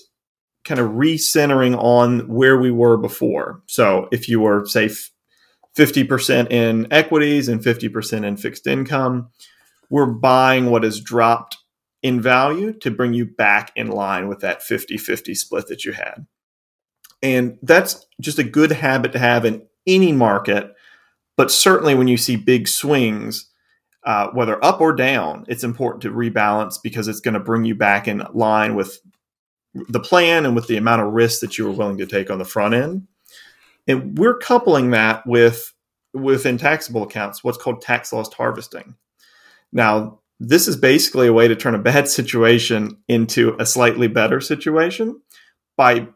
kind 0.63 0.79
of 0.79 0.91
recentering 0.91 1.75
on 1.77 2.27
where 2.27 2.57
we 2.57 2.71
were 2.71 2.97
before. 2.97 3.61
So 3.67 4.07
if 4.11 4.29
you 4.29 4.39
were, 4.39 4.65
say, 4.65 4.89
50% 5.75 6.51
in 6.51 6.87
equities 6.91 7.47
and 7.47 7.61
50% 7.61 8.23
in 8.23 8.37
fixed 8.37 8.67
income, 8.67 9.29
we're 9.89 10.05
buying 10.05 10.69
what 10.69 10.83
has 10.83 10.99
dropped 10.99 11.57
in 12.01 12.21
value 12.21 12.71
to 12.79 12.91
bring 12.91 13.13
you 13.13 13.25
back 13.25 13.71
in 13.75 13.87
line 13.87 14.27
with 14.27 14.39
that 14.39 14.61
50 14.61 14.97
50 14.97 15.33
split 15.33 15.67
that 15.67 15.85
you 15.85 15.93
had. 15.93 16.25
And 17.25 17.57
that's 17.63 18.05
just 18.21 18.39
a 18.39 18.43
good 18.43 18.71
habit 18.71 19.11
to 19.13 19.19
have 19.19 19.45
in 19.45 19.65
any 19.87 20.11
market 20.11 20.75
but 21.37 21.51
certainly 21.51 21.95
when 21.95 22.07
you 22.07 22.17
see 22.17 22.35
big 22.35 22.67
swings, 22.67 23.49
uh, 24.03 24.29
whether 24.29 24.63
up 24.63 24.81
or 24.81 24.93
down, 24.93 25.45
it's 25.47 25.63
important 25.63 26.01
to 26.03 26.11
rebalance 26.11 26.77
because 26.81 27.07
it's 27.07 27.19
going 27.19 27.33
to 27.33 27.39
bring 27.39 27.65
you 27.65 27.75
back 27.75 28.07
in 28.07 28.23
line 28.33 28.75
with 28.75 28.99
the 29.73 29.99
plan 29.99 30.45
and 30.45 30.55
with 30.55 30.67
the 30.67 30.77
amount 30.77 31.01
of 31.01 31.13
risk 31.13 31.41
that 31.41 31.57
you 31.57 31.65
were 31.65 31.71
willing 31.71 31.97
to 31.97 32.05
take 32.05 32.29
on 32.29 32.39
the 32.39 32.45
front 32.45 32.73
end. 32.73 33.07
And 33.87 34.17
we're 34.17 34.37
coupling 34.37 34.91
that 34.91 35.25
with 35.27 35.73
within 36.13 36.57
taxable 36.57 37.03
accounts 37.03 37.43
what's 37.43 37.57
called 37.57 37.81
tax 37.81 38.13
loss 38.13 38.33
harvesting. 38.33 38.95
Now, 39.73 40.21
this 40.39 40.67
is 40.67 40.77
basically 40.77 41.27
a 41.27 41.33
way 41.33 41.47
to 41.49 41.55
turn 41.55 41.75
a 41.75 41.79
bad 41.79 42.07
situation 42.07 42.97
into 43.09 43.55
a 43.59 43.65
slightly 43.65 44.07
better 44.07 44.39
situation 44.39 45.19
by 45.75 46.07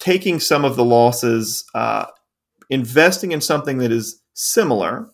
taking 0.00 0.40
some 0.40 0.64
of 0.64 0.74
the 0.74 0.84
losses, 0.84 1.64
uh, 1.74 2.06
investing 2.68 3.30
in 3.32 3.40
something 3.40 3.78
that 3.78 3.92
is 3.92 4.20
similar, 4.34 5.08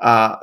uh, 0.00 0.36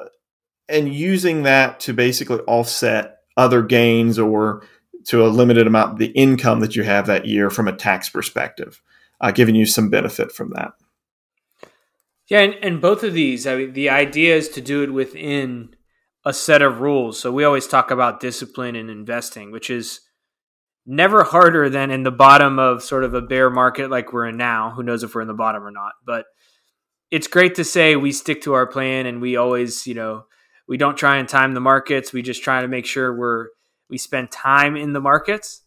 and 0.69 0.93
using 0.93 1.43
that 1.43 1.79
to 1.81 1.93
basically 1.93 2.39
offset 2.41 3.17
other 3.35 3.61
gains 3.61 4.17
or 4.17 4.63
to 5.05 5.25
a 5.25 5.27
limited 5.27 5.65
amount 5.65 5.97
the 5.97 6.07
income 6.07 6.59
that 6.59 6.75
you 6.75 6.83
have 6.83 7.07
that 7.07 7.25
year 7.25 7.49
from 7.49 7.67
a 7.67 7.75
tax 7.75 8.09
perspective, 8.09 8.81
uh, 9.19 9.31
giving 9.31 9.55
you 9.55 9.65
some 9.65 9.89
benefit 9.89 10.31
from 10.31 10.51
that. 10.51 10.73
Yeah, 12.27 12.41
and, 12.41 12.55
and 12.61 12.81
both 12.81 13.03
of 13.03 13.13
these, 13.13 13.47
I 13.47 13.55
mean, 13.55 13.73
the 13.73 13.89
idea 13.89 14.35
is 14.35 14.49
to 14.49 14.61
do 14.61 14.83
it 14.83 14.93
within 14.93 15.75
a 16.25 16.33
set 16.33 16.61
of 16.61 16.79
rules. 16.79 17.19
So 17.19 17.31
we 17.31 17.43
always 17.43 17.65
talk 17.65 17.89
about 17.89 18.19
discipline 18.19 18.75
in 18.75 18.89
investing, 18.89 19.51
which 19.51 19.71
is 19.71 20.01
never 20.89 21.23
harder 21.23 21.69
than 21.69 21.91
in 21.91 22.01
the 22.01 22.11
bottom 22.11 22.57
of 22.57 22.81
sort 22.81 23.03
of 23.03 23.13
a 23.13 23.21
bear 23.21 23.51
market 23.51 23.91
like 23.91 24.11
we're 24.11 24.25
in 24.25 24.37
now. 24.37 24.71
Who 24.71 24.81
knows 24.81 25.03
if 25.03 25.13
we're 25.13 25.21
in 25.21 25.27
the 25.27 25.35
bottom 25.35 25.63
or 25.63 25.69
not? 25.69 25.91
But 26.03 26.25
it's 27.11 27.27
great 27.27 27.55
to 27.55 27.63
say 27.63 27.95
we 27.95 28.11
stick 28.11 28.41
to 28.41 28.53
our 28.53 28.65
plan 28.65 29.05
and 29.05 29.21
we 29.21 29.35
always, 29.35 29.85
you 29.85 29.93
know, 29.93 30.25
we 30.67 30.77
don't 30.77 30.97
try 30.97 31.17
and 31.17 31.29
time 31.29 31.53
the 31.53 31.59
markets. 31.59 32.11
We 32.11 32.23
just 32.23 32.43
try 32.43 32.61
to 32.61 32.67
make 32.67 32.87
sure 32.87 33.15
we're 33.15 33.49
we 33.87 33.99
spend 33.99 34.31
time 34.31 34.75
in 34.75 34.93
the 34.93 34.99
markets. 34.99 35.61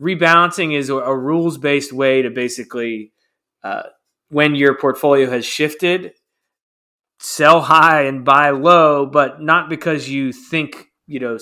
Rebalancing 0.00 0.74
is 0.74 0.88
a, 0.88 0.94
rules 1.16 1.58
based 1.58 1.92
way 1.92 2.22
to 2.22 2.30
basically, 2.30 3.12
uh, 3.62 3.84
when 4.30 4.54
your 4.54 4.78
portfolio 4.78 5.28
has 5.30 5.44
shifted, 5.44 6.12
sell 7.18 7.60
high 7.60 8.02
and 8.02 8.24
buy 8.24 8.50
low, 8.50 9.04
but 9.04 9.42
not 9.42 9.68
because 9.68 10.08
you 10.08 10.32
think 10.32 10.86
you 11.06 11.20
know 11.20 11.38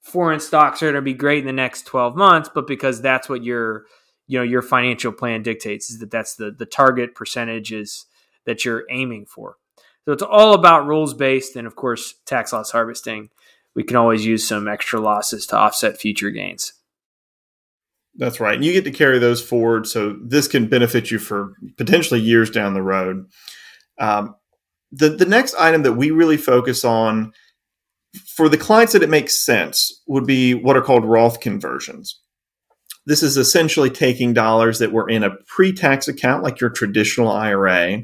foreign 0.00 0.40
stocks 0.40 0.82
are 0.82 0.86
going 0.86 0.94
to 0.96 1.02
be 1.02 1.14
great 1.14 1.40
in 1.40 1.46
the 1.46 1.52
next 1.52 1.86
twelve 1.86 2.16
months, 2.16 2.50
but 2.54 2.66
because 2.66 3.00
that's 3.00 3.28
what 3.28 3.44
your 3.44 3.86
you 4.26 4.38
know 4.38 4.44
your 4.44 4.62
financial 4.62 5.12
plan 5.12 5.42
dictates 5.42 5.90
is 5.90 5.98
that 5.98 6.10
that's 6.10 6.36
the 6.36 6.50
the 6.50 6.66
target 6.66 7.14
percentages 7.14 8.06
that 8.44 8.64
you're 8.64 8.84
aiming 8.90 9.26
for. 9.26 9.56
So 10.04 10.12
it's 10.12 10.22
all 10.22 10.54
about 10.54 10.86
rules 10.86 11.12
based, 11.12 11.56
and 11.56 11.66
of 11.66 11.76
course, 11.76 12.14
tax 12.24 12.52
loss 12.52 12.70
harvesting. 12.70 13.30
We 13.74 13.84
can 13.84 13.96
always 13.96 14.24
use 14.24 14.46
some 14.48 14.66
extra 14.66 15.00
losses 15.00 15.46
to 15.48 15.56
offset 15.56 15.98
future 16.00 16.30
gains. 16.30 16.72
That's 18.16 18.40
right. 18.40 18.54
And 18.54 18.64
you 18.64 18.72
get 18.72 18.84
to 18.84 18.90
carry 18.90 19.20
those 19.20 19.40
forward. 19.40 19.86
So 19.86 20.16
this 20.20 20.48
can 20.48 20.66
benefit 20.66 21.10
you 21.10 21.20
for 21.20 21.52
potentially 21.76 22.20
years 22.20 22.50
down 22.50 22.74
the 22.74 22.82
road. 22.82 23.26
Um, 23.98 24.34
the, 24.90 25.10
the 25.10 25.26
next 25.26 25.54
item 25.54 25.82
that 25.82 25.92
we 25.92 26.10
really 26.10 26.36
focus 26.36 26.84
on 26.84 27.32
for 28.14 28.48
the 28.48 28.58
clients 28.58 28.92
that 28.92 29.02
it 29.02 29.10
makes 29.10 29.36
sense 29.36 30.02
would 30.06 30.26
be 30.26 30.54
what 30.54 30.76
are 30.76 30.82
called 30.82 31.04
Roth 31.04 31.40
conversions. 31.40 32.20
This 33.06 33.22
is 33.22 33.36
essentially 33.36 33.90
taking 33.90 34.34
dollars 34.34 34.78
that 34.78 34.92
were 34.92 35.08
in 35.08 35.24
a 35.24 35.36
pre 35.46 35.72
tax 35.72 36.08
account, 36.08 36.42
like 36.42 36.60
your 36.60 36.70
traditional 36.70 37.30
IRA, 37.30 38.02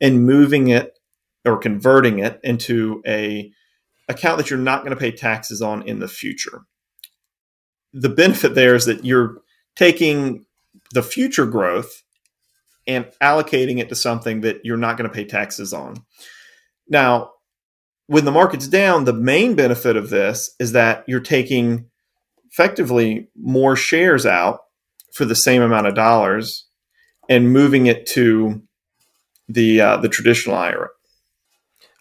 and 0.00 0.26
moving 0.26 0.68
it 0.68 0.98
or 1.44 1.58
converting 1.58 2.18
it 2.18 2.40
into 2.42 3.02
a 3.06 3.52
account 4.08 4.38
that 4.38 4.50
you're 4.50 4.58
not 4.58 4.82
going 4.82 4.94
to 4.94 5.00
pay 5.00 5.12
taxes 5.12 5.62
on 5.62 5.82
in 5.82 6.00
the 6.00 6.08
future. 6.08 6.62
The 7.92 8.08
benefit 8.08 8.54
there 8.54 8.74
is 8.74 8.86
that 8.86 9.04
you're 9.04 9.38
taking 9.76 10.46
the 10.92 11.02
future 11.02 11.46
growth 11.46 12.02
and 12.86 13.06
allocating 13.22 13.78
it 13.78 13.88
to 13.88 13.94
something 13.94 14.40
that 14.40 14.64
you're 14.64 14.76
not 14.76 14.96
going 14.96 15.08
to 15.08 15.14
pay 15.14 15.24
taxes 15.24 15.72
on. 15.72 15.96
Now, 16.88 17.30
when 18.10 18.24
the 18.24 18.32
market's 18.32 18.66
down, 18.66 19.04
the 19.04 19.12
main 19.12 19.54
benefit 19.54 19.96
of 19.96 20.10
this 20.10 20.52
is 20.58 20.72
that 20.72 21.04
you're 21.06 21.20
taking 21.20 21.86
effectively 22.50 23.28
more 23.40 23.76
shares 23.76 24.26
out 24.26 24.62
for 25.14 25.24
the 25.24 25.36
same 25.36 25.62
amount 25.62 25.86
of 25.86 25.94
dollars 25.94 26.66
and 27.28 27.52
moving 27.52 27.86
it 27.86 28.06
to 28.06 28.60
the 29.48 29.80
uh, 29.80 29.96
the 29.98 30.08
traditional 30.08 30.56
IRA. 30.56 30.88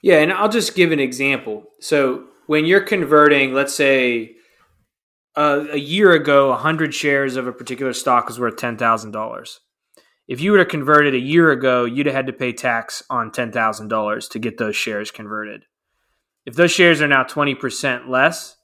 Yeah, 0.02 0.16
and 0.16 0.34
I'll 0.34 0.50
just 0.50 0.74
give 0.74 0.92
an 0.92 1.00
example. 1.00 1.66
So 1.80 2.24
when 2.48 2.66
you're 2.66 2.82
converting, 2.82 3.54
let's 3.54 3.76
say 3.76 4.32
uh, 5.36 5.66
a 5.72 5.78
year 5.78 6.14
ago, 6.14 6.50
100 6.50 6.92
shares 6.92 7.36
of 7.36 7.46
a 7.46 7.54
particular 7.54 7.94
stock 7.94 8.28
was 8.28 8.40
worth 8.40 8.56
$10,000. 8.56 9.58
If 10.28 10.42
you 10.42 10.52
would 10.52 10.60
have 10.60 10.70
converted 10.70 11.14
a 11.14 11.20
year 11.20 11.52
ago, 11.52 11.86
you'd 11.86 12.08
have 12.08 12.16
had 12.16 12.28
to 12.28 12.34
pay 12.34 12.52
tax 12.52 13.04
on 13.12 13.30
$10,000 13.30 14.30
to 14.32 14.40
get 14.40 14.58
those 14.58 14.76
shares 14.76 15.12
converted. 15.12 15.66
If 16.50 16.56
those 16.56 16.72
shares 16.72 17.00
are 17.00 17.08
now 17.08 17.24
20% 17.24 18.10
less, 18.10 18.58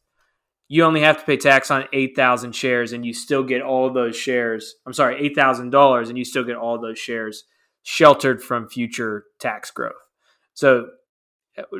you 0.67 0.83
only 0.83 1.01
have 1.01 1.19
to 1.19 1.23
pay 1.23 1.37
tax 1.37 1.69
on 1.69 1.85
8,000 1.93 2.55
shares 2.55 2.93
and 2.93 3.05
you 3.05 3.13
still 3.13 3.43
get 3.43 3.61
all 3.61 3.93
those 3.93 4.15
shares. 4.15 4.73
I'm 4.87 4.93
sorry, 4.93 5.29
$8,000 5.29 6.09
and 6.09 6.17
you 6.17 6.25
still 6.25 6.43
get 6.43 6.55
all 6.55 6.81
those 6.81 6.97
shares 6.97 7.43
sheltered 7.83 8.41
from 8.41 8.67
future 8.67 9.25
tax 9.39 9.69
growth. 9.69 9.93
So 10.55 10.87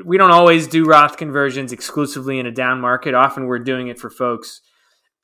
we 0.05 0.19
don't 0.19 0.29
always 0.29 0.67
do 0.67 0.85
Roth 0.85 1.17
conversions 1.17 1.71
exclusively 1.71 2.37
in 2.37 2.45
a 2.45 2.51
down 2.51 2.79
market. 2.79 3.15
Often 3.15 3.47
we're 3.47 3.57
doing 3.57 3.87
it 3.87 3.97
for 3.97 4.11
folks 4.11 4.61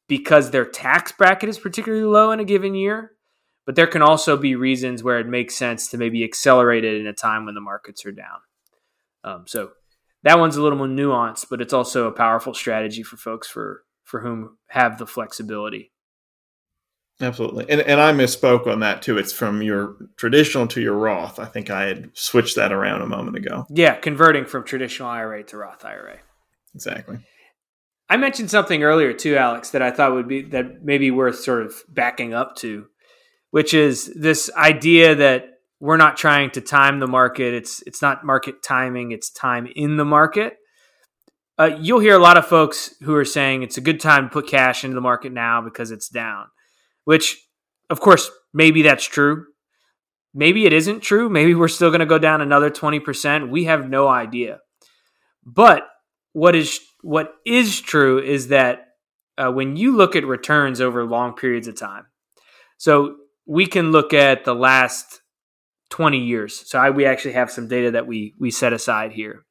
because 0.08 0.50
their 0.50 0.66
tax 0.66 1.12
bracket 1.12 1.48
is 1.48 1.60
particularly 1.60 2.06
low 2.06 2.32
in 2.32 2.40
a 2.40 2.44
given 2.44 2.74
year. 2.74 3.12
But 3.68 3.76
there 3.76 3.86
can 3.86 4.02
also 4.02 4.36
be 4.36 4.56
reasons 4.56 5.04
where 5.04 5.20
it 5.20 5.28
makes 5.28 5.56
sense 5.56 5.90
to 5.90 6.00
maybe 6.00 6.24
accelerate 6.24 6.84
it 6.84 7.00
in 7.00 7.06
a 7.06 7.14
time 7.14 7.46
when 7.46 7.54
the 7.54 7.62
markets 7.62 8.04
are 8.04 8.12
down. 8.12 8.40
Um, 9.24 9.44
so 9.46 9.74
that 10.24 10.40
one's 10.40 10.58
a 10.58 10.62
little 10.62 10.78
more 10.78 10.88
nuanced, 10.88 11.48
but 11.50 11.62
it's 11.62 11.74
also 11.74 12.08
a 12.08 12.12
powerful 12.12 12.54
strategy 12.54 13.04
for 13.04 13.18
folks 13.18 13.48
for 13.48 13.84
for 14.04 14.22
whom 14.22 14.58
have 14.68 14.98
the 14.98 15.08
flexibility. 15.08 15.92
Absolutely. 17.22 17.70
And, 17.70 17.82
and 17.82 18.02
I 18.02 18.12
misspoke 18.14 18.68
on 18.68 18.80
that 18.80 19.02
too. 19.02 19.18
It's 19.18 19.32
from 19.32 19.62
your 19.62 19.96
traditional 20.18 20.68
to 20.68 20.82
your 20.82 20.96
Roth. 20.96 21.40
I 21.40 21.46
think 21.46 21.70
I 21.70 21.84
had 21.84 22.10
switched 22.14 22.56
that 22.56 22.72
around 22.72 23.04
a 23.04 23.08
moment 23.08 23.38
ago. 23.38 23.66
Yeah, 23.70 23.96
converting 23.96 24.46
from 24.46 24.64
traditional 24.64 25.08
IRA 25.08 25.44
to 25.46 25.58
Roth 25.58 25.86
IRA. 25.86 26.18
Exactly. 26.74 27.20
I 28.10 28.18
mentioned 28.18 28.50
something 28.50 28.84
earlier 28.84 29.14
too, 29.14 29.38
Alex, 29.38 29.70
that 29.72 29.82
I 29.82 29.92
thought 29.92 30.14
would 30.14 30.28
be 30.28 30.42
that 30.44 30.84
maybe 30.84 31.12
worth 31.12 31.40
sort 31.40 31.66
of 31.66 31.76
backing 31.88 32.34
up 32.34 32.56
to, 32.58 32.88
which 33.52 33.74
is 33.74 34.12
this 34.16 34.52
idea 34.56 35.16
that 35.16 35.51
we're 35.82 35.98
not 35.98 36.18
trying 36.18 36.52
to 36.52 36.62
time 36.62 37.00
the 37.00 37.08
market. 37.08 37.54
It's 37.56 37.84
it's 37.88 38.02
not 38.02 38.26
market 38.26 38.64
timing, 38.64 39.12
it's 39.12 39.32
time 39.32 39.68
in 39.76 39.98
the 39.98 40.06
market. 40.06 40.58
uh, 41.60 41.78
you'll 41.80 42.00
hear 42.00 42.16
a 42.16 42.20
lot 42.20 42.38
of 42.38 42.48
folks 42.48 42.96
who 43.04 43.16
are 43.16 43.26
saying 43.26 43.64
it's 43.64 43.78
a 43.78 43.82
good 43.82 44.00
time 44.00 44.26
to 44.26 44.34
put 44.34 44.48
cash 44.48 44.84
into 44.84 44.96
the 44.96 45.02
market 45.02 45.32
now 45.32 45.62
because 45.62 45.92
it's 45.92 46.10
down, 46.10 46.48
which, 47.06 47.38
of 47.90 48.00
course, 48.00 48.32
maybe 48.54 48.82
that's 48.84 49.06
true. 49.06 49.46
Maybe 50.34 50.66
it 50.66 50.74
isn't 50.74 51.02
true. 51.02 51.30
Maybe 51.30 51.56
we're 51.56 51.68
still 51.70 51.92
going 51.92 52.02
to 52.02 52.08
go 52.08 52.20
down 52.20 52.42
another 52.42 52.72
20%. 52.72 53.50
We 53.52 53.66
have 53.66 53.90
no 53.90 54.08
idea. 54.08 54.60
But 55.46 55.88
what 56.34 56.56
is 56.56 56.80
what 57.04 57.34
is 57.46 57.82
true 57.82 58.20
is 58.20 58.50
that 58.50 58.88
uh, 59.38 59.52
when 59.52 59.78
you 59.78 59.96
look 59.96 60.16
at 60.16 60.26
returns 60.26 60.82
over 60.82 61.06
long 61.06 61.34
periods 61.36 61.68
of 61.68 61.76
time, 61.78 62.06
so 62.78 63.18
we 63.46 63.68
can 63.68 63.92
look 63.92 64.14
at 64.14 64.46
the 64.46 64.56
last 64.56 65.21
20 65.92 66.18
years. 66.18 66.68
So 66.68 66.80
I, 66.80 66.90
we 66.90 67.06
actually 67.06 67.34
have 67.34 67.52
some 67.52 67.68
data 67.68 67.92
that 67.92 68.08
we 68.08 68.34
we 68.40 68.50
set 68.50 68.74
aside 68.74 69.12
here. 69.12 69.46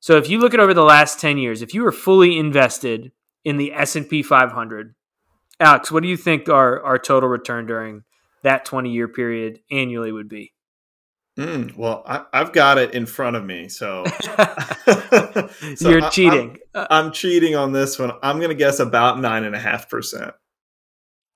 So 0.00 0.16
if 0.16 0.28
you 0.28 0.38
look 0.38 0.52
at 0.52 0.60
over 0.60 0.74
the 0.74 0.82
last 0.82 1.20
10 1.20 1.38
years, 1.38 1.62
if 1.62 1.72
you 1.72 1.82
were 1.82 1.92
fully 1.92 2.38
invested 2.38 3.12
in 3.44 3.56
the 3.56 3.72
S&P 3.72 4.22
500, 4.22 4.94
Alex, 5.58 5.90
what 5.90 6.02
do 6.02 6.08
you 6.08 6.16
think 6.16 6.48
our 6.48 6.82
our 6.82 6.98
total 6.98 7.28
return 7.28 7.66
during 7.66 8.02
that 8.42 8.64
20 8.64 8.90
year 8.90 9.08
period 9.08 9.60
annually 9.70 10.12
would 10.12 10.28
be? 10.28 10.52
Mm, 11.38 11.76
well, 11.76 12.02
I, 12.06 12.24
have 12.32 12.52
got 12.52 12.76
it 12.76 12.92
in 12.92 13.06
front 13.06 13.36
of 13.36 13.44
me, 13.44 13.68
so, 13.68 14.04
so 15.76 15.88
you're 15.88 16.04
I, 16.04 16.10
cheating. 16.10 16.58
I'm, 16.74 16.86
I'm, 16.90 17.12
cheating 17.12 17.54
on 17.54 17.72
this 17.72 17.98
one. 17.98 18.10
I'm 18.22 18.38
going 18.38 18.50
to 18.50 18.54
guess 18.54 18.78
about 18.80 19.20
nine 19.20 19.44
and 19.44 19.54
a 19.54 19.58
half 19.58 19.88
percent. 19.88 20.32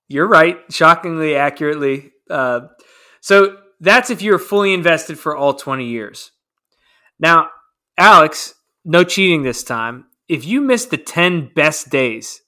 You're 0.08 0.26
right, 0.26 0.58
shockingly 0.68 1.36
accurately. 1.36 2.10
Uh, 2.28 2.62
so 3.20 3.56
that's 3.80 4.10
if 4.10 4.22
you're 4.22 4.38
fully 4.38 4.72
invested 4.72 5.18
for 5.18 5.36
all 5.36 5.54
20 5.54 5.86
years. 5.86 6.32
Now, 7.18 7.48
Alex, 7.98 8.54
no 8.84 9.04
cheating 9.04 9.42
this 9.42 9.62
time. 9.62 10.06
If 10.28 10.44
you 10.44 10.60
miss 10.60 10.86
the 10.86 10.96
10 10.96 11.52
best 11.54 11.90
days 11.90 12.42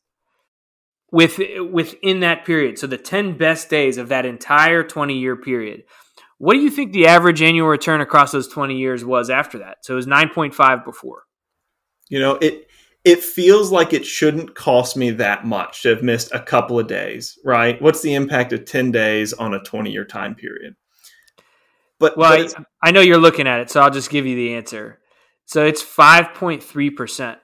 with 1.13 1.41
within 1.71 2.21
that 2.21 2.45
period, 2.45 2.79
so 2.79 2.87
the 2.87 2.99
10 2.99 3.37
best 3.37 3.71
days 3.71 3.99
of 3.99 4.09
that 4.09 4.27
entire 4.27 4.83
20 4.83 5.19
year 5.19 5.37
period, 5.37 5.85
what 6.39 6.55
do 6.55 6.61
you 6.61 6.71
think 6.71 6.93
the 6.93 7.07
average 7.07 7.43
annual 7.43 7.69
return 7.69 8.01
across 8.01 8.33
those 8.33 8.49
20 8.49 8.77
years 8.77 9.05
was 9.05 9.31
after 9.31 9.59
that? 9.59 9.79
So 9.83 9.95
it 9.95 9.97
was 9.97 10.07
9.5 10.07 10.85
before. 10.85 11.23
You 12.09 12.21
know, 12.21 12.35
it 12.41 12.69
it 13.05 13.23
feels 13.23 13.71
like 13.71 13.93
it 13.93 14.05
shouldn't 14.05 14.57
cost 14.57 14.97
me 14.97 15.11
that 15.13 15.45
much 15.45 15.83
to 15.83 15.91
have 15.91 16.03
missed 16.03 16.33
a 16.35 16.41
couple 16.41 16.79
of 16.79 16.89
days, 16.89 17.39
right? 17.45 17.81
What's 17.81 18.03
the 18.03 18.15
impact 18.15 18.53
of 18.53 18.65
10 18.65 18.91
days 18.91 19.33
on 19.33 19.55
a 19.55 19.63
20 19.63 19.93
year 19.93 20.05
time 20.05 20.35
period? 20.35 20.75
But 21.99 22.17
well, 22.17 22.37
but 22.37 22.59
I, 22.83 22.89
I 22.89 22.91
know 22.91 23.01
you're 23.01 23.19
looking 23.19 23.47
at 23.47 23.61
it, 23.61 23.71
so 23.71 23.81
I'll 23.81 23.91
just 23.91 24.11
give 24.11 24.27
you 24.27 24.37
the 24.37 24.55
answer. 24.55 25.01
So 25.47 25.65
it's 25.65 25.83
5.3%. 25.83 27.37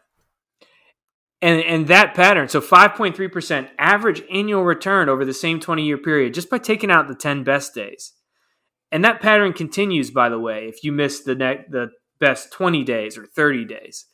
And, 1.40 1.60
and 1.62 1.88
that 1.88 2.14
pattern, 2.14 2.48
so 2.48 2.60
5.3% 2.60 3.68
average 3.78 4.22
annual 4.30 4.64
return 4.64 5.08
over 5.08 5.24
the 5.24 5.34
same 5.34 5.58
20 5.58 5.84
year 5.84 5.98
period, 5.98 6.34
just 6.34 6.50
by 6.50 6.58
taking 6.58 6.90
out 6.90 7.08
the 7.08 7.14
10 7.14 7.42
best 7.42 7.74
days. 7.74 8.12
And 8.92 9.04
that 9.04 9.20
pattern 9.20 9.52
continues, 9.52 10.10
by 10.10 10.28
the 10.28 10.38
way, 10.38 10.68
if 10.68 10.84
you 10.84 10.92
miss 10.92 11.22
the 11.22 11.34
ne- 11.34 11.64
the 11.68 11.90
best 12.20 12.52
20 12.52 12.84
days 12.84 13.18
or 13.18 13.26
30 13.26 13.64
days. 13.64 14.06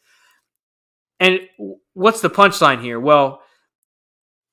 And 1.20 1.40
what's 1.92 2.20
the 2.20 2.30
punchline 2.30 2.80
here? 2.80 2.98
Well, 3.00 3.42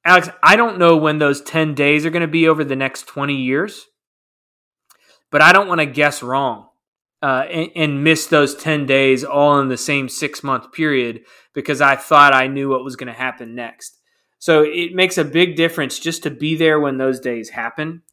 Alex, 0.03 0.29
I 0.43 0.55
don't 0.55 0.77
know 0.77 0.97
when 0.97 1.19
those 1.19 1.41
10 1.41 1.75
days 1.75 2.05
are 2.05 2.09
going 2.09 2.21
to 2.21 2.27
be 2.27 2.47
over 2.47 2.63
the 2.63 2.75
next 2.75 3.07
20 3.07 3.35
years, 3.35 3.85
but 5.31 5.41
I 5.41 5.51
don't 5.53 5.67
want 5.67 5.79
to 5.79 5.85
guess 5.85 6.23
wrong 6.23 6.67
uh, 7.21 7.45
and, 7.49 7.69
and, 7.75 8.03
miss 8.03 8.27
those 8.27 8.55
10 8.55 8.85
days 8.85 9.23
all 9.23 9.59
in 9.59 9.69
the 9.69 9.77
same 9.77 10.09
six 10.09 10.43
month 10.43 10.71
period 10.71 11.21
because 11.53 11.81
I 11.81 11.95
thought 11.95 12.33
I 12.33 12.47
knew 12.47 12.69
what 12.69 12.83
was 12.83 12.95
going 12.95 13.07
to 13.07 13.13
happen 13.13 13.55
next. 13.55 13.99
So 14.37 14.63
it 14.63 14.93
makes 14.93 15.17
a 15.17 15.23
big 15.23 15.55
difference 15.55 15.97
just 15.97 16.23
to 16.23 16.29
be 16.29 16.55
there 16.55 16.79
when 16.79 16.97
those 16.97 17.19
days 17.19 17.49
happen 17.49 18.03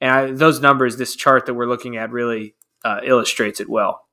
and 0.00 0.10
I, 0.10 0.30
those 0.30 0.60
numbers, 0.60 0.96
this 0.96 1.16
chart 1.16 1.46
that 1.46 1.54
we're 1.54 1.66
looking 1.66 1.96
at, 1.96 2.10
really 2.10 2.54
uh, 2.84 3.00
illustrates 3.04 3.60
it 3.60 3.68
well. 3.68 4.06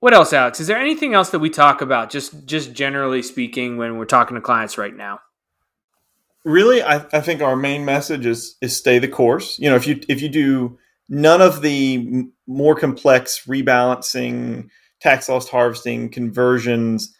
What 0.00 0.14
else, 0.14 0.32
Alex? 0.32 0.60
Is 0.60 0.66
there 0.66 0.78
anything 0.78 1.12
else 1.12 1.30
that 1.30 1.40
we 1.40 1.50
talk 1.50 1.82
about, 1.82 2.10
just 2.10 2.46
just 2.46 2.72
generally 2.72 3.22
speaking, 3.22 3.76
when 3.76 3.98
we're 3.98 4.06
talking 4.06 4.34
to 4.34 4.40
clients 4.40 4.78
right 4.78 4.96
now? 4.96 5.20
Really, 6.42 6.82
I, 6.82 7.04
I 7.12 7.20
think 7.20 7.42
our 7.42 7.56
main 7.56 7.84
message 7.84 8.24
is 8.24 8.56
is 8.62 8.74
stay 8.74 8.98
the 8.98 9.08
course. 9.08 9.58
You 9.58 9.68
know, 9.68 9.76
if 9.76 9.86
you 9.86 10.00
if 10.08 10.22
you 10.22 10.30
do 10.30 10.78
none 11.10 11.42
of 11.42 11.60
the 11.60 12.24
more 12.46 12.76
complex 12.76 13.44
rebalancing, 13.46 14.70
tax 15.00 15.28
loss 15.28 15.48
harvesting, 15.48 16.08
conversions, 16.08 17.12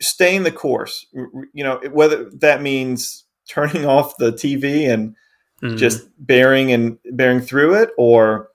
staying 0.00 0.42
the 0.42 0.52
course. 0.52 1.06
You 1.54 1.64
know, 1.64 1.80
whether 1.92 2.28
that 2.40 2.60
means 2.60 3.24
turning 3.48 3.84
off 3.86 4.16
the 4.18 4.32
TV 4.32 4.92
and 4.92 5.14
mm-hmm. 5.62 5.76
just 5.76 6.06
bearing 6.18 6.72
and 6.72 6.98
bearing 7.12 7.40
through 7.40 7.74
it, 7.74 7.90
or 7.96 8.48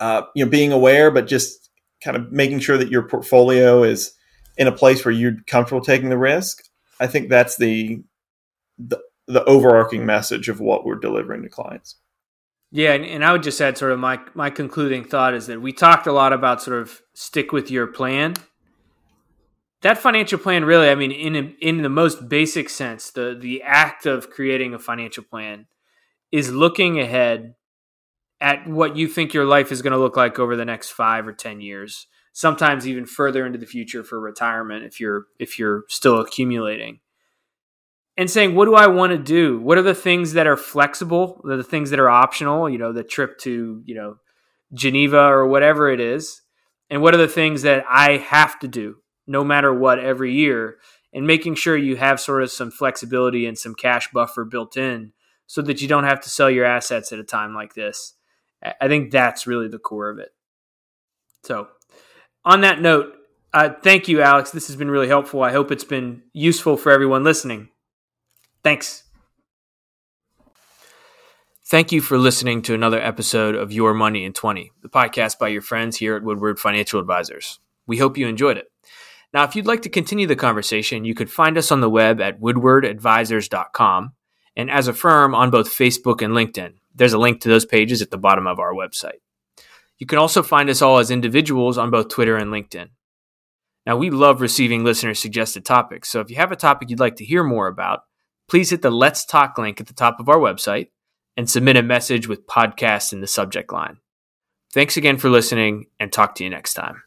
uh, 0.00 0.22
you 0.34 0.44
know 0.44 0.50
being 0.50 0.72
aware, 0.72 1.10
but 1.10 1.28
just 1.28 1.70
kind 2.02 2.16
of 2.16 2.32
making 2.32 2.58
sure 2.58 2.78
that 2.78 2.90
your 2.90 3.02
portfolio 3.02 3.84
is 3.84 4.12
in 4.56 4.66
a 4.66 4.72
place 4.72 5.04
where 5.04 5.12
you're 5.12 5.36
comfortable 5.46 5.84
taking 5.84 6.08
the 6.08 6.18
risk. 6.18 6.64
I 6.98 7.06
think 7.06 7.28
that's 7.28 7.56
the 7.56 8.02
the, 8.78 8.98
the 9.26 9.44
overarching 9.44 10.06
message 10.06 10.48
of 10.48 10.60
what 10.60 10.86
we're 10.86 10.96
delivering 10.96 11.42
to 11.42 11.48
clients. 11.50 11.96
Yeah, 12.74 12.94
and, 12.94 13.04
and, 13.04 13.22
I 13.22 13.32
would 13.32 13.42
just 13.42 13.60
add 13.60 13.76
sort 13.76 13.92
of 13.92 13.98
my 13.98 14.18
my 14.34 14.48
concluding 14.48 15.04
thought 15.04 15.34
is 15.34 15.46
that 15.46 15.60
we 15.60 15.72
talked 15.72 16.06
a 16.06 16.12
lot 16.12 16.32
about 16.32 16.62
sort 16.62 16.80
of 16.80 17.02
stick 17.12 17.52
with 17.52 17.70
your 17.70 17.86
plan. 17.86 18.34
That 19.82 19.98
financial 19.98 20.38
plan, 20.38 20.64
really, 20.64 20.88
I 20.88 20.94
mean, 20.94 21.12
in 21.12 21.54
in 21.60 21.82
the 21.82 21.90
most 21.90 22.30
basic 22.30 22.70
sense, 22.70 23.10
the 23.10 23.36
the 23.38 23.62
act 23.62 24.06
of 24.06 24.30
creating 24.30 24.72
a 24.72 24.78
financial 24.78 25.22
plan 25.22 25.66
is 26.30 26.50
looking 26.50 26.98
ahead 26.98 27.56
at 28.40 28.66
what 28.66 28.96
you 28.96 29.06
think 29.06 29.34
your 29.34 29.44
life 29.44 29.70
is 29.70 29.82
going 29.82 29.92
to 29.92 29.98
look 29.98 30.16
like 30.16 30.38
over 30.38 30.56
the 30.56 30.64
next 30.64 30.90
5 30.90 31.28
or 31.28 31.32
10 31.32 31.60
years 31.60 32.06
sometimes 32.32 32.88
even 32.88 33.06
further 33.06 33.46
into 33.46 33.58
the 33.58 33.66
future 33.66 34.02
for 34.02 34.18
retirement 34.18 34.84
if 34.84 34.98
you're 34.98 35.26
if 35.38 35.58
you're 35.58 35.84
still 35.88 36.18
accumulating 36.18 37.00
and 38.22 38.30
saying 38.30 38.54
what 38.54 38.66
do 38.66 38.74
i 38.74 38.86
want 38.86 39.10
to 39.10 39.18
do 39.18 39.58
what 39.58 39.76
are 39.76 39.82
the 39.82 39.94
things 39.94 40.34
that 40.34 40.46
are 40.46 40.56
flexible 40.56 41.40
the 41.44 41.64
things 41.64 41.90
that 41.90 41.98
are 41.98 42.08
optional 42.08 42.70
you 42.70 42.78
know 42.78 42.92
the 42.92 43.02
trip 43.02 43.36
to 43.38 43.82
you 43.84 43.94
know 43.94 44.16
geneva 44.72 45.18
or 45.18 45.46
whatever 45.46 45.90
it 45.90 46.00
is 46.00 46.42
and 46.88 47.02
what 47.02 47.14
are 47.14 47.18
the 47.18 47.28
things 47.28 47.62
that 47.62 47.84
i 47.90 48.16
have 48.16 48.58
to 48.58 48.68
do 48.68 48.96
no 49.26 49.42
matter 49.42 49.74
what 49.74 49.98
every 49.98 50.32
year 50.32 50.78
and 51.12 51.26
making 51.26 51.54
sure 51.54 51.76
you 51.76 51.96
have 51.96 52.20
sort 52.20 52.42
of 52.42 52.50
some 52.50 52.70
flexibility 52.70 53.46
and 53.46 53.58
some 53.58 53.74
cash 53.74 54.10
buffer 54.12 54.44
built 54.44 54.76
in 54.76 55.12
so 55.46 55.60
that 55.62 55.82
you 55.82 55.88
don't 55.88 56.04
have 56.04 56.20
to 56.20 56.30
sell 56.30 56.50
your 56.50 56.64
assets 56.64 57.12
at 57.12 57.18
a 57.18 57.24
time 57.24 57.54
like 57.54 57.74
this. 57.74 58.14
I 58.80 58.88
think 58.88 59.10
that's 59.10 59.46
really 59.46 59.68
the 59.68 59.78
core 59.78 60.08
of 60.08 60.18
it. 60.18 60.30
So, 61.44 61.68
on 62.44 62.60
that 62.62 62.80
note, 62.80 63.14
uh, 63.52 63.70
thank 63.82 64.08
you, 64.08 64.22
Alex. 64.22 64.50
This 64.50 64.68
has 64.68 64.76
been 64.76 64.90
really 64.90 65.08
helpful. 65.08 65.42
I 65.42 65.52
hope 65.52 65.70
it's 65.70 65.84
been 65.84 66.22
useful 66.32 66.76
for 66.76 66.90
everyone 66.92 67.24
listening. 67.24 67.68
Thanks. 68.64 69.04
Thank 71.64 71.90
you 71.90 72.00
for 72.00 72.18
listening 72.18 72.62
to 72.62 72.74
another 72.74 73.00
episode 73.00 73.54
of 73.54 73.72
Your 73.72 73.94
Money 73.94 74.24
in 74.24 74.32
20, 74.34 74.72
the 74.82 74.88
podcast 74.88 75.38
by 75.38 75.48
your 75.48 75.62
friends 75.62 75.96
here 75.96 76.14
at 76.16 76.22
Woodward 76.22 76.60
Financial 76.60 77.00
Advisors. 77.00 77.60
We 77.86 77.96
hope 77.96 78.18
you 78.18 78.28
enjoyed 78.28 78.58
it. 78.58 78.70
Now, 79.32 79.44
if 79.44 79.56
you'd 79.56 79.66
like 79.66 79.82
to 79.82 79.88
continue 79.88 80.26
the 80.26 80.36
conversation, 80.36 81.06
you 81.06 81.14
could 81.14 81.30
find 81.30 81.56
us 81.56 81.72
on 81.72 81.80
the 81.80 81.88
web 81.88 82.20
at 82.20 82.40
woodwardadvisors.com 82.40 84.12
and 84.54 84.70
as 84.70 84.86
a 84.86 84.92
firm 84.92 85.34
on 85.34 85.50
both 85.50 85.70
Facebook 85.70 86.20
and 86.20 86.34
LinkedIn. 86.34 86.74
There's 86.94 87.14
a 87.14 87.18
link 87.18 87.40
to 87.40 87.48
those 87.48 87.64
pages 87.64 88.02
at 88.02 88.10
the 88.10 88.18
bottom 88.18 88.46
of 88.46 88.58
our 88.58 88.74
website. 88.74 89.20
You 89.98 90.06
can 90.06 90.18
also 90.18 90.42
find 90.42 90.68
us 90.68 90.82
all 90.82 90.98
as 90.98 91.10
individuals 91.10 91.78
on 91.78 91.90
both 91.90 92.08
Twitter 92.08 92.36
and 92.36 92.52
LinkedIn. 92.52 92.88
Now, 93.86 93.96
we 93.96 94.10
love 94.10 94.40
receiving 94.40 94.84
listener 94.84 95.14
suggested 95.14 95.64
topics, 95.64 96.10
so 96.10 96.20
if 96.20 96.28
you 96.28 96.36
have 96.36 96.52
a 96.52 96.56
topic 96.56 96.90
you'd 96.90 97.00
like 97.00 97.16
to 97.16 97.24
hear 97.24 97.42
more 97.42 97.66
about, 97.66 98.04
please 98.52 98.68
hit 98.68 98.82
the 98.82 98.90
Let's 98.90 99.24
Talk 99.24 99.56
link 99.56 99.80
at 99.80 99.86
the 99.86 99.94
top 99.94 100.20
of 100.20 100.28
our 100.28 100.36
website 100.36 100.88
and 101.38 101.48
submit 101.48 101.78
a 101.78 101.82
message 101.82 102.28
with 102.28 102.46
podcast 102.46 103.14
in 103.14 103.22
the 103.22 103.26
subject 103.26 103.72
line. 103.72 103.96
Thanks 104.74 104.98
again 104.98 105.16
for 105.16 105.30
listening, 105.30 105.86
and 105.98 106.12
talk 106.12 106.34
to 106.34 106.44
you 106.44 106.50
next 106.50 106.74
time. 106.74 107.02